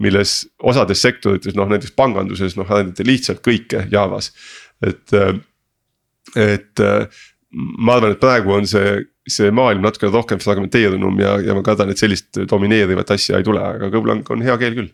[0.01, 0.32] milles
[0.64, 4.32] osades sektorites noh, näiteks panganduses noh arendati lihtsalt kõike Javas,
[4.80, 5.12] et.
[6.40, 6.86] et
[7.57, 8.97] ma arvan, et praegu on see
[9.27, 13.62] see maailm natuke rohkem fragmenteerunum ja, ja ma kardan, et sellist domineerivat asja ei tule,
[13.62, 14.93] aga Golang on hea keel küll.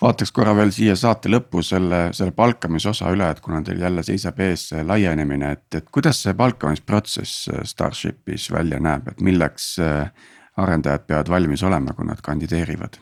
[0.00, 4.04] vaataks korra veel siia saate lõppu selle, selle palkamise osa üle, et kuna teil jälle
[4.06, 9.74] seisab ees see laienemine, et, et kuidas see palkamisprotsess Starshipis välja näeb, et milleks
[10.60, 13.00] arendajad peavad valmis olema, kui nad kandideerivad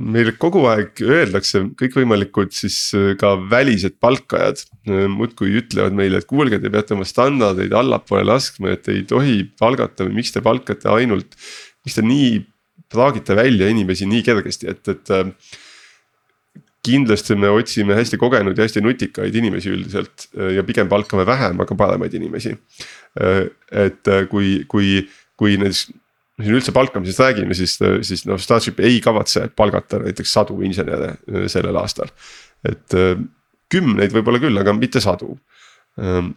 [0.00, 6.28] meil kogu aeg öeldakse kõikvõimalikud siis äh, ka välised palkajad äh, muudkui ütlevad meile, et
[6.30, 10.90] kuulge, te peate oma standardeid allapoole laskma, et ei tohi palgata või miks te palkate
[10.92, 11.38] ainult.
[11.84, 12.40] miks te nii
[12.90, 15.30] praagite välja inimesi nii kergesti, et, et äh,
[16.84, 21.76] kindlasti me otsime hästi kogenud ja hästi nutikaid inimesi üldiselt ja pigem palkame vähem, aga
[21.80, 22.52] paremaid inimesi.
[23.72, 24.98] et kui, kui,
[25.40, 25.86] kui näiteks
[26.34, 27.76] kui siin üldse palkamisest räägime, siis,
[28.06, 32.10] siis noh, Starship ei kavatse palgata näiteks sadu insenere äh, sellel aastal.
[32.66, 33.14] et äh,
[33.70, 35.36] kümneid võib-olla küll, aga mitte sadu.
[36.00, 36.32] Ähm,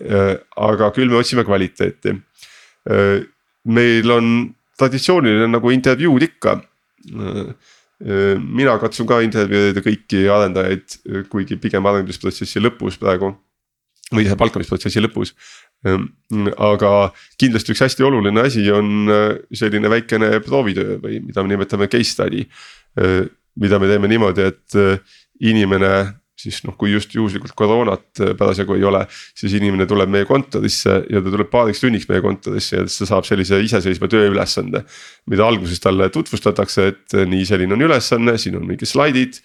[0.00, 2.16] äh, aga küll me otsime kvaliteeti.
[3.66, 4.26] meil on
[4.78, 6.60] traditsiooniline nagu intervjuud ikka.
[8.38, 10.96] mina katsun ka intervjueerida kõiki arendajaid,
[11.32, 13.32] kuigi pigem arendusprotsessi lõpus praegu
[14.14, 15.34] või see palkamisprotsessi lõpus.
[15.86, 16.92] Aga
[17.38, 22.10] kindlasti üks hästi oluline asi on äh, selline väikene proovitöö või mida me nimetame case
[22.10, 22.42] study.
[22.98, 23.28] Ehm,
[23.60, 24.98] mida me teeme niimoodi, et äh,
[25.46, 25.92] inimene
[26.36, 29.04] siis noh, kui just juhuslikult koroonat äh, parasjagu ei ole,
[29.38, 33.10] siis inimene tuleb meie kontorisse ja ta tuleb paariks tunniks meie kontorisse ja siis ta
[33.12, 34.82] saab sellise iseseisva tööülesande.
[35.30, 39.40] mida alguses talle tutvustatakse, et nii, selline on ülesanne, siin on mingid slaidid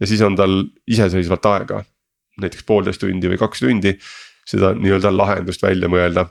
[0.00, 1.84] ja siis on tal iseseisvalt aega
[2.42, 3.94] näiteks poolteist tundi või kaks tundi
[4.48, 6.28] seda nii-öelda lahendust välja mõelda.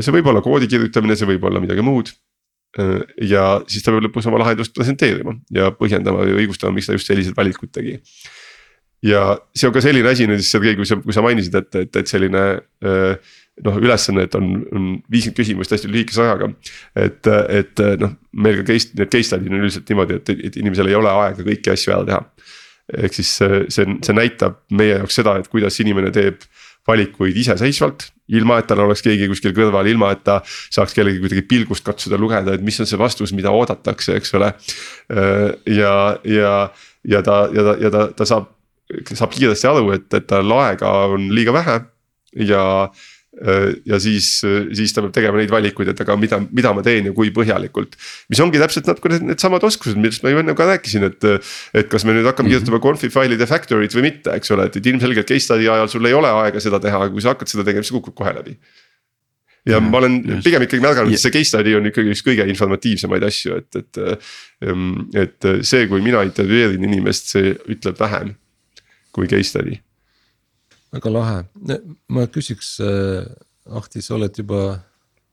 [0.00, 2.12] see võib olla koodi kirjutamine, see võib olla midagi muud.
[3.22, 7.06] ja siis ta peab lõpus oma lahendust presenteerima ja põhjendama ja õigustama, miks ta just
[7.06, 8.00] sellised valikud tegi.
[9.02, 11.96] ja see on ka selline asi nüüd Sergei, kui sa, kui sa mainisid, et, et,
[12.02, 12.42] et selline
[13.62, 16.50] noh, ülesanne, et on, on viiskümmend küsimust hästi lühikese ajaga.
[16.98, 17.30] et,
[17.60, 20.98] et noh, meil ka case, need case study'd on üldiselt niimoodi, et, et inimesel ei
[20.98, 22.22] ole aega kõiki asju ära teha
[22.92, 26.42] ehk siis see, see, see näitab meie jaoks seda, et kuidas inimene teeb
[26.88, 28.10] valikuid iseseisvalt.
[28.28, 32.16] ilma, et tal oleks keegi kuskil kõrval, ilma et ta saaks kellegi kuidagi pilgust katsuda
[32.16, 34.48] lugeda, et mis on see vastus, mida oodatakse, eks ole.
[35.68, 36.52] ja, ja,
[37.04, 38.48] ja ta, ja ta, ja ta, ta saab,
[39.12, 41.76] saab kiiresti aru, et, et tal aega on liiga vähe
[42.48, 42.64] ja
[43.34, 44.28] ja siis,
[44.78, 47.96] siis ta peab tegema neid valikuid, et aga mida, mida ma teen ja kui põhjalikult.
[48.30, 51.28] mis ongi täpselt natuke need, needsamad oskused, millest ma ju enne ka rääkisin, et.
[51.74, 52.64] et kas me nüüd hakkame mm -hmm.
[52.64, 56.06] kirjutama conf'i failide factory'd või mitte, eks ole, et, et ilmselgelt case study ajal sul
[56.06, 58.58] ei ole aega seda teha, aga kui sa hakkad seda tegema, siis kukub kohe läbi
[59.66, 60.44] ja mm, ma olen just.
[60.44, 64.02] pigem ikkagi märganud, et see case study on ikkagi üks kõige informatiivsemaid asju, et, et.
[65.24, 68.34] et see, kui mina intervjueerin inimest, see ütleb vähem
[69.14, 69.80] kui case study
[70.94, 71.40] väga lahe,
[72.08, 73.26] ma küsiks äh,,
[73.64, 74.58] Ahti, sa oled juba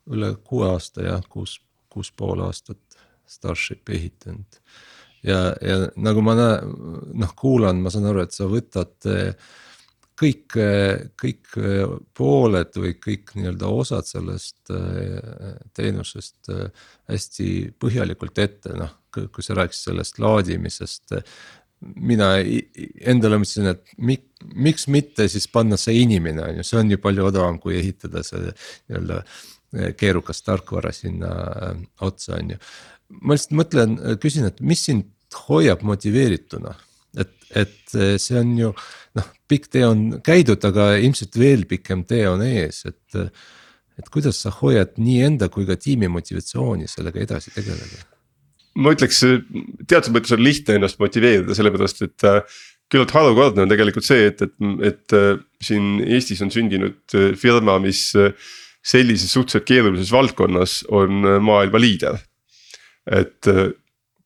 [0.08, 1.58] üle kuue aasta ja kuus,
[1.92, 2.80] kuus pool aastat
[3.28, 4.60] Starshipi ehitanud.
[5.24, 6.72] ja, ja nagu ma näen,
[7.20, 9.36] noh kuulan, ma saan aru, et sa võtad äh,
[10.22, 10.56] kõik,
[11.20, 11.52] kõik
[12.18, 17.50] pooled või kõik nii-öelda osad sellest äh, teenusest äh, hästi
[17.82, 18.98] põhjalikult ette, noh.
[19.12, 21.18] kui sa rääkisid sellest laadimisest,
[21.82, 26.94] mina endale mõtlesin, et mik, miks mitte siis panna see inimene on ju, see on
[26.94, 31.32] ju palju odavam, kui ehitada see nii-öelda eh, keerukas tarkvara sinna
[31.70, 32.60] eh, otsa on ju.
[33.22, 35.10] ma lihtsalt mõtlen, küsin, et mis sind
[35.48, 36.76] hoiab motiveerituna,
[37.18, 38.76] et, et eh, see on ju
[39.18, 43.26] noh, pikk tee on käidud, aga ilmselt veel pikem tee on ees, et.
[44.02, 48.11] et kuidas sa hoiad nii enda kui ka tiimi motivatsiooni sellega edasi tegeleda?
[48.80, 49.22] Ma ütleks,
[49.90, 52.60] teatud mõttes on lihtne ennast motiveerida, sellepärast et äh,
[52.92, 54.56] küllalt harukordne on tegelikult see, et, et,
[54.88, 58.10] et äh, siin Eestis on sündinud äh, firma, mis
[58.82, 62.18] sellises suhteliselt keerulises valdkonnas on maailma liider.
[63.12, 63.48] et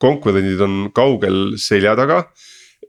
[0.04, 2.18] konkurendid on kaugel selja taga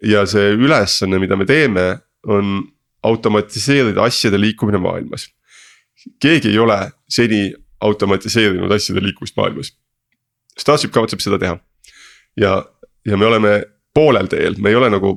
[0.02, 1.84] ja see ülesanne, mida me teeme,
[2.26, 2.58] on
[3.06, 5.28] automatiseerida asjade liikumine maailmas.
[6.22, 6.78] keegi ei ole
[7.08, 9.72] seni automatiseerinud asjade liikumist maailmas
[10.56, 11.58] Starship kavatseb seda teha.
[12.36, 12.58] ja,
[13.06, 13.62] ja me oleme
[13.94, 15.16] poolel teel, me ei ole nagu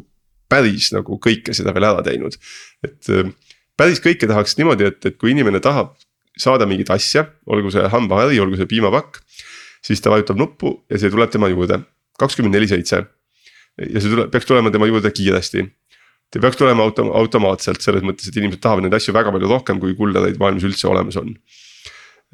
[0.50, 2.36] päris nagu kõike seda veel ära teinud.
[2.86, 3.32] et äh,
[3.78, 5.96] päris kõike tahaks niimoodi, et, et kui inimene tahab
[6.40, 9.22] saada mingit asja, olgu see hambahari, olgu see piimapakk.
[9.86, 11.80] siis ta vajutab nuppu ja see tuleb tema juurde
[12.20, 13.04] kakskümmend neli seitse.
[13.80, 15.66] ja see tuleb, peaks tulema tema juurde kiiresti.
[16.32, 19.80] ta peaks tulema auto, automaatselt selles mõttes, et inimesed tahavad neid asju väga palju rohkem,
[19.80, 21.34] kui kullereid maailmas üldse olemas on.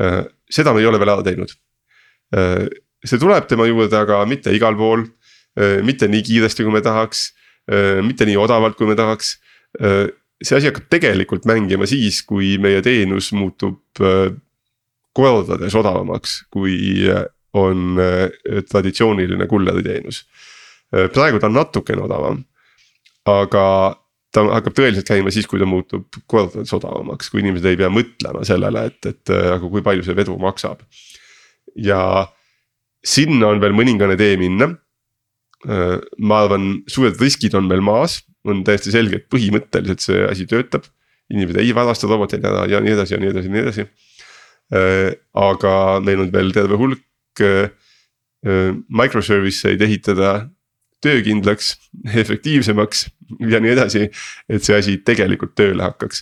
[0.01, 1.53] Äh, seda me ei ole veel ära teinud
[2.35, 2.65] äh,
[3.05, 5.05] see tuleb tema juurde, aga mitte igal pool.
[5.87, 7.29] mitte nii kiiresti, kui me tahaks,
[8.03, 9.37] mitte nii odavalt, kui me tahaks.
[10.43, 13.79] see asi hakkab tegelikult mängima siis, kui meie teenus muutub
[15.15, 17.07] kordades odavamaks, kui
[17.55, 17.95] on
[18.71, 20.25] traditsiooniline kulleriteenus.
[21.13, 22.43] praegu ta on natukene odavam,
[23.25, 23.65] aga
[24.35, 28.43] ta hakkab tõeliselt käima siis, kui ta muutub kordades odavamaks, kui inimesed ei pea mõtlema
[28.47, 30.83] sellele, et, et aga kui palju see vedu maksab.
[31.75, 31.99] ja
[33.05, 34.71] sinna on veel mõningane tee minna.
[35.65, 40.49] Äh, ma arvan, suured riskid on veel maas, on täiesti selge, et põhimõtteliselt see asi
[40.49, 40.89] töötab.
[41.25, 43.85] inimesed ei varasta roboteid ära ja nii edasi ja nii edasi ja nii edasi.
[44.75, 47.71] Äh, aga meil on veel terve hulk äh,
[48.89, 50.51] microservice eid ehitada
[51.01, 51.75] töökindlaks,
[52.21, 53.07] efektiivsemaks
[53.49, 54.05] ja nii edasi,
[54.49, 56.21] et see asi tegelikult tööle hakkaks.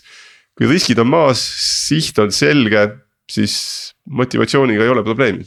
[0.56, 1.42] kui riskid on maas,
[1.90, 2.86] siht on selge,
[3.28, 3.56] siis
[4.06, 5.44] motivatsiooniga ei ole probleemi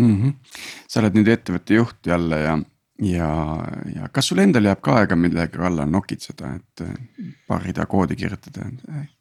[0.00, 0.18] mm.
[0.18, 0.58] -hmm.
[0.88, 2.54] sa oled nüüd ettevõtte juht jälle ja,
[3.06, 3.30] ja,
[3.94, 6.84] ja kas sul endal jääb ka aega millegi kallal nokitseda, et
[7.48, 8.70] paar rida koodi kirjutada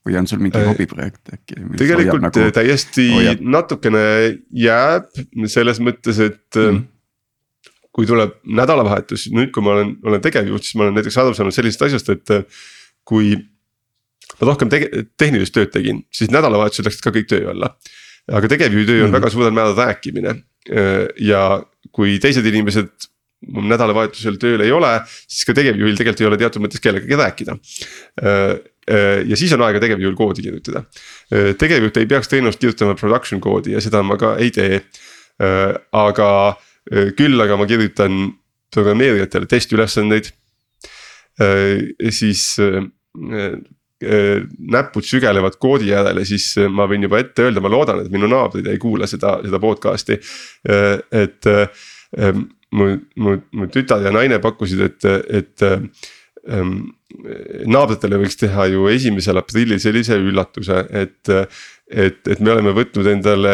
[0.06, 1.60] või on sul mingi äh, hobiprojekt äkki?
[1.78, 3.44] tegelikult nagu, täiesti hoiab...
[3.58, 4.06] natukene
[4.68, 5.12] jääb
[5.48, 6.72] selles mõttes, et mm.
[6.72, 6.88] -hmm
[8.00, 11.56] kui tuleb nädalavahetus, nüüd kui ma olen, olen tegevjuht, siis ma olen näiteks aru saanud
[11.56, 12.54] sellisest asjast, et
[13.08, 13.34] kui
[14.38, 17.74] ma rohkem tege-, tehnilist tööd tegin, siis nädalavahetusel läksid ka kõik töö alla.
[18.28, 20.36] Aga tegevjuhi töö on mm väga suurel määral rääkimine
[20.70, 21.62] Äh, ja
[21.96, 23.08] kui teised inimesed
[23.50, 27.56] nädalavahetusel tööl ei ole, siis ka tegevjuhil tegelikult ei ole teatud mõttes kellegagi rääkida.
[28.22, 28.58] Äh,
[28.92, 30.84] äh, ja siis on aega tegevjuhil koodi kirjutada.
[31.30, 34.82] tegevjuht ei peaks teenust kirjutama production koodi ja seda ma ka ei tee.
[35.96, 36.30] aga
[37.16, 38.34] küll aga ma kirjutan
[38.76, 40.34] programmeerijatele testiülesandeid.
[42.12, 42.58] siis
[44.00, 48.30] näpud sügelevad koodi järele, siis äh, ma võin juba ette öelda, ma loodan, et minu
[48.32, 50.20] naabrid ei kuula seda, seda podcast'i.
[50.70, 51.50] Äh, et
[52.72, 55.06] mu, mu, mu tütar ja naine pakkusid, et,
[55.42, 56.74] et ähm,
[57.70, 61.36] naabritele võiks teha ju esimesel aprillil sellise üllatuse, et.
[61.90, 63.54] et, et me oleme võtnud endale,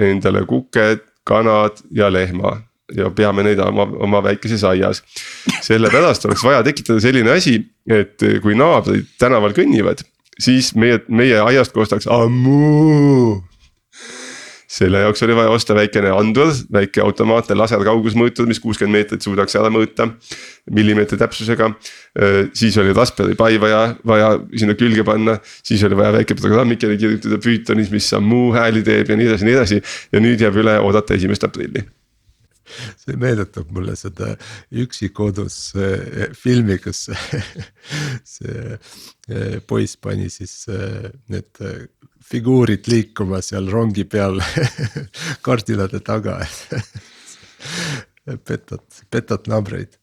[0.00, 2.54] endale kuked, kanad ja lehma
[2.92, 5.02] ja peame neid oma, oma väikeses aias.
[5.64, 7.56] sellepärast oleks vaja tekitada selline asi,
[7.88, 10.04] et kui naabrid tänaval kõnnivad,
[10.40, 13.42] siis meie, meie aiast kostaks ammu.
[14.74, 19.70] selle jaoks oli vaja osta väikene andur, väike automaatne laserkaugusmõõtur, mis kuuskümmend meetrit suudaks ära
[19.72, 20.10] mõõta.
[20.70, 21.70] millimeetri täpsusega,
[22.52, 27.38] siis oli Raspberry Pi vaja, vaja sinna külge panna, siis oli vaja väike programmikene kirjutada
[27.38, 29.82] Pythonis, mis sammu hääli teeb ja nii edasi ja nii edasi.
[30.12, 31.86] ja nüüd jääb üle oodata esimest aprilli
[33.00, 34.34] see meenutab mulle seda
[34.74, 37.08] Üksi kodus äh, filmi, kus
[38.24, 38.78] see
[39.30, 41.62] äh, poiss pani siis äh, need
[42.24, 44.40] figuurid liikuma seal rongi peal
[45.46, 46.40] kardinate taga
[48.44, 49.98] petad, petad naabreid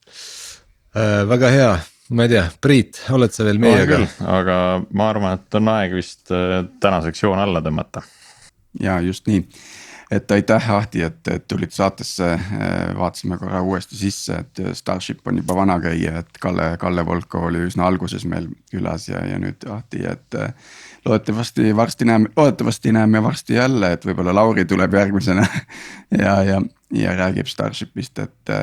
[1.31, 1.69] väga hea,
[2.11, 4.01] ma ei tea, Priit, oled sa veel meiega?
[4.27, 4.55] aga
[4.91, 6.27] ma arvan, et on aeg vist
[6.83, 8.03] tänaseks joon alla tõmmata.
[8.83, 9.45] ja just nii
[10.11, 12.27] et aitäh Ahti, et, et tulid saatesse,
[12.97, 17.63] vaatasime korra uuesti sisse, et Starship on juba vana käia, et Kalle, Kalle Volko oli
[17.69, 20.41] üsna alguses meil külas ja, ja nüüd Ahti, et.
[21.05, 25.47] loodetavasti varsti näeme, loodetavasti näeme varsti jälle, et võib-olla Lauri tuleb järgmisena
[26.23, 28.55] ja, ja, ja räägib Starshipist, et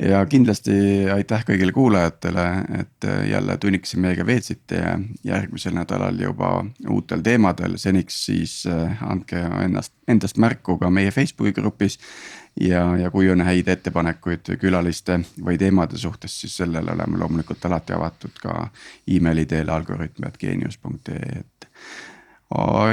[0.00, 0.72] ja kindlasti
[1.12, 2.44] aitäh kõigile kuulajatele,
[2.80, 4.94] et jälle tunnikese meiega veetsite ja
[5.24, 6.52] järgmisel nädalal juba
[6.88, 11.98] uutel teemadel, seniks siis äh, andke ennast, endast märku ka meie Facebooki grupis.
[12.60, 17.92] ja, ja kui on häid ettepanekuid külaliste või teemade suhtes, siis sellele oleme loomulikult alati
[17.92, 18.68] avatud ka
[19.06, 21.68] emaili teel algoritm.geenius.ee, et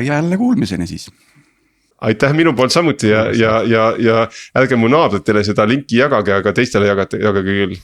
[0.05, 1.09] jälle kuulmiseni siis
[2.01, 4.27] aitäh minu poolt samuti ja, ja, ja, ja
[4.57, 7.77] ärge mu naabritele seda linki jagage, aga teistele jagate, jagage küll